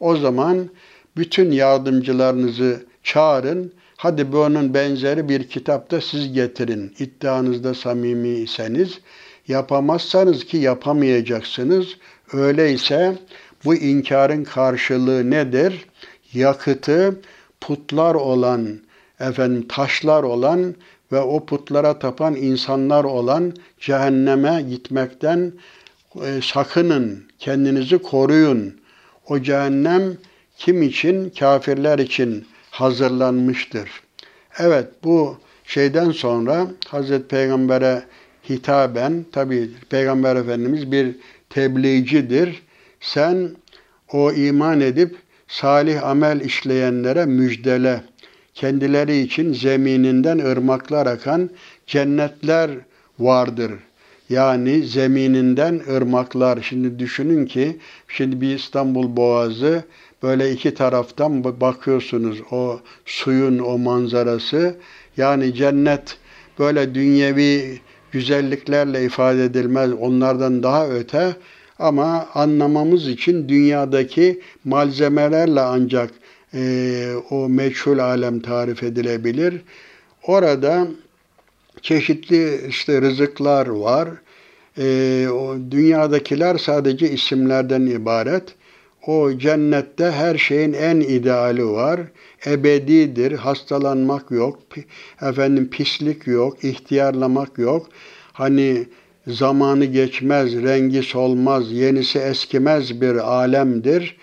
o 0.00 0.16
zaman 0.16 0.68
bütün 1.16 1.50
yardımcılarınızı 1.50 2.86
çağırın. 3.02 3.72
Hadi 3.96 4.32
bunun 4.32 4.74
benzeri 4.74 5.28
bir 5.28 5.48
kitapta 5.48 6.00
siz 6.00 6.32
getirin. 6.32 6.94
İddianızda 6.98 7.74
samimi 7.74 8.28
iseniz 8.28 9.00
yapamazsanız 9.48 10.44
ki 10.44 10.56
yapamayacaksınız. 10.56 11.86
Öyleyse 12.32 13.16
bu 13.64 13.74
inkarın 13.74 14.44
karşılığı 14.44 15.30
nedir? 15.30 15.87
Yakıtı 16.34 17.20
putlar 17.60 18.14
olan, 18.14 18.78
efendim 19.20 19.68
taşlar 19.68 20.22
olan 20.22 20.74
ve 21.12 21.20
o 21.20 21.46
putlara 21.46 21.98
tapan 21.98 22.34
insanlar 22.34 23.04
olan 23.04 23.52
cehenneme 23.80 24.64
gitmekten 24.70 25.52
e, 26.24 26.40
sakının, 26.42 27.24
kendinizi 27.38 27.98
koruyun. 27.98 28.80
O 29.26 29.40
cehennem 29.40 30.16
kim 30.56 30.82
için? 30.82 31.30
Kafirler 31.30 31.98
için 31.98 32.46
hazırlanmıştır. 32.70 33.90
Evet 34.58 34.88
bu 35.04 35.36
şeyden 35.64 36.10
sonra 36.10 36.66
Hazreti 36.88 37.28
Peygamber'e 37.28 38.02
hitaben 38.48 39.24
tabi 39.32 39.70
Peygamber 39.90 40.36
Efendimiz 40.36 40.92
bir 40.92 41.16
tebliğcidir. 41.50 42.62
Sen 43.00 43.50
o 44.12 44.32
iman 44.32 44.80
edip 44.80 45.16
salih 45.48 46.06
amel 46.06 46.40
işleyenlere 46.40 47.26
müjdele. 47.26 48.00
Kendileri 48.54 49.18
için 49.18 49.52
zemininden 49.52 50.38
ırmaklar 50.38 51.06
akan 51.06 51.50
cennetler 51.86 52.70
vardır. 53.18 53.72
Yani 54.30 54.82
zemininden 54.82 55.80
ırmaklar. 55.96 56.58
Şimdi 56.62 56.98
düşünün 56.98 57.46
ki 57.46 57.76
şimdi 58.08 58.40
bir 58.40 58.54
İstanbul 58.54 59.16
Boğazı 59.16 59.84
böyle 60.22 60.52
iki 60.52 60.74
taraftan 60.74 61.44
bakıyorsunuz 61.44 62.38
o 62.50 62.80
suyun 63.06 63.58
o 63.58 63.78
manzarası. 63.78 64.76
Yani 65.16 65.54
cennet 65.54 66.16
böyle 66.58 66.94
dünyevi 66.94 67.80
güzelliklerle 68.12 69.04
ifade 69.04 69.44
edilmez. 69.44 69.90
Onlardan 70.00 70.62
daha 70.62 70.88
öte 70.88 71.36
ama 71.78 72.28
anlamamız 72.34 73.08
için 73.08 73.48
dünyadaki 73.48 74.40
malzemelerle 74.64 75.60
ancak 75.60 76.10
e, 76.54 77.12
o 77.30 77.48
meçhul 77.48 77.98
alem 77.98 78.40
tarif 78.40 78.82
edilebilir. 78.82 79.62
Orada 80.22 80.88
çeşitli 81.82 82.66
işte 82.68 83.00
rızıklar 83.00 83.66
var. 83.66 84.08
E, 84.78 85.28
o 85.28 85.56
dünyadakiler 85.70 86.58
sadece 86.58 87.10
isimlerden 87.10 87.86
ibaret. 87.86 88.54
O 89.06 89.38
cennette 89.38 90.10
her 90.10 90.38
şeyin 90.38 90.72
en 90.72 91.00
ideali 91.00 91.66
var. 91.66 92.00
Ebedidir, 92.46 93.32
hastalanmak 93.32 94.30
yok, 94.30 94.58
efendim 95.22 95.70
pislik 95.70 96.26
yok, 96.26 96.64
ihtiyarlamak 96.64 97.58
yok. 97.58 97.86
Hani 98.32 98.86
zamanı 99.26 99.84
geçmez, 99.84 100.54
rengi 100.62 101.02
solmaz, 101.02 101.72
yenisi 101.72 102.18
eskimez 102.18 103.00
bir 103.00 103.14
alemdir. 103.14 104.16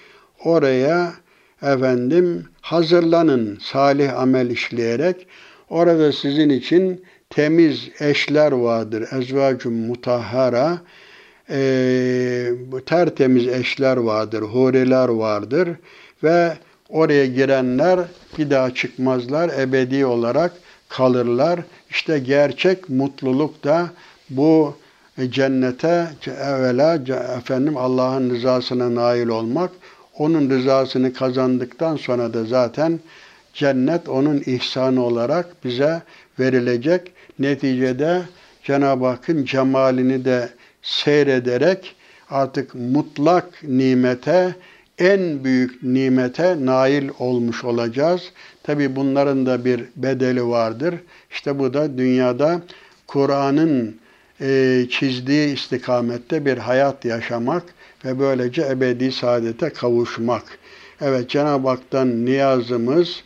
Oraya 0.43 1.13
efendim 1.61 2.45
hazırlanın 2.61 3.57
salih 3.61 4.19
amel 4.19 4.49
işleyerek. 4.49 5.27
Orada 5.69 6.11
sizin 6.11 6.49
için 6.49 7.05
temiz 7.29 7.89
eşler 7.99 8.51
vardır. 8.51 9.07
Ezvacun 9.11 9.73
mutahhara 9.73 10.81
e, 11.49 12.49
tertemiz 12.85 13.47
eşler 13.47 13.97
vardır, 13.97 14.41
huriler 14.41 15.09
vardır 15.09 15.69
ve 16.23 16.53
oraya 16.89 17.25
girenler 17.25 17.99
bir 18.37 18.49
daha 18.49 18.73
çıkmazlar, 18.73 19.51
ebedi 19.59 20.05
olarak 20.05 20.53
kalırlar. 20.89 21.59
İşte 21.89 22.19
gerçek 22.19 22.89
mutluluk 22.89 23.63
da 23.63 23.89
bu 24.29 24.75
cennete 25.29 26.07
evvela 26.27 26.95
efendim 27.37 27.77
Allah'ın 27.77 28.29
rızasına 28.29 28.95
nail 28.95 29.27
olmak, 29.27 29.71
onun 30.17 30.49
rızasını 30.49 31.13
kazandıktan 31.13 31.95
sonra 31.95 32.33
da 32.33 32.45
zaten 32.45 32.99
cennet 33.53 34.09
onun 34.09 34.43
ihsanı 34.45 35.03
olarak 35.03 35.63
bize 35.63 36.01
verilecek. 36.39 37.11
Neticede 37.39 38.21
Cenab-ı 38.63 39.05
Hakk'ın 39.05 39.45
cemalini 39.45 40.25
de 40.25 40.49
seyrederek 40.81 41.95
artık 42.29 42.75
mutlak 42.75 43.63
nimete, 43.63 44.55
en 44.97 45.43
büyük 45.43 45.83
nimete 45.83 46.65
nail 46.65 47.09
olmuş 47.19 47.63
olacağız. 47.63 48.21
Tabi 48.63 48.95
bunların 48.95 49.45
da 49.45 49.65
bir 49.65 49.83
bedeli 49.95 50.47
vardır. 50.47 50.95
İşte 51.31 51.59
bu 51.59 51.73
da 51.73 51.97
dünyada 51.97 52.61
Kur'an'ın 53.07 53.95
e, 54.41 54.85
çizdiği 54.89 55.53
istikamette 55.53 56.45
bir 56.45 56.57
hayat 56.57 57.05
yaşamak 57.05 57.63
ve 58.05 58.19
böylece 58.19 58.61
ebedi 58.61 59.11
saadete 59.11 59.69
kavuşmak. 59.69 60.43
Evet 61.01 61.29
Cenab-ı 61.29 61.67
Hak'tan 61.67 62.25
niyazımız 62.25 63.23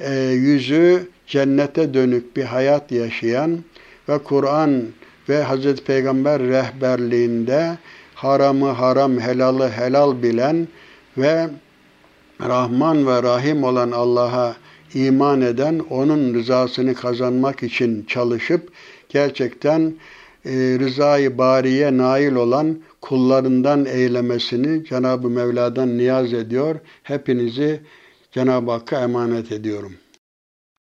e, 0.00 0.14
yüzü 0.20 1.08
cennete 1.26 1.94
dönük 1.94 2.36
bir 2.36 2.44
hayat 2.44 2.92
yaşayan 2.92 3.64
ve 4.08 4.18
Kur'an 4.18 4.82
ve 5.28 5.42
Hazreti 5.42 5.84
Peygamber 5.84 6.42
rehberliğinde 6.42 7.78
haramı 8.14 8.70
haram, 8.70 9.20
helalı 9.20 9.68
helal 9.68 10.22
bilen 10.22 10.68
ve 11.18 11.48
Rahman 12.40 13.06
ve 13.06 13.22
Rahim 13.22 13.64
olan 13.64 13.90
Allah'a 13.90 14.56
iman 14.94 15.40
eden, 15.40 15.78
onun 15.90 16.34
rızasını 16.34 16.94
kazanmak 16.94 17.62
için 17.62 18.04
çalışıp 18.08 18.68
gerçekten 19.08 19.94
e, 20.44 20.50
rızayı 20.78 21.38
bariye 21.38 21.96
nail 21.96 22.34
olan 22.34 22.82
kullarından 23.00 23.84
eylemesini 23.84 24.84
Cenab-ı 24.84 25.30
Mevla'dan 25.30 25.98
niyaz 25.98 26.32
ediyor. 26.32 26.76
Hepinizi 27.02 27.80
Cenab-ı 28.32 28.70
Hakk'a 28.70 29.02
emanet 29.02 29.52
ediyorum. 29.52 29.92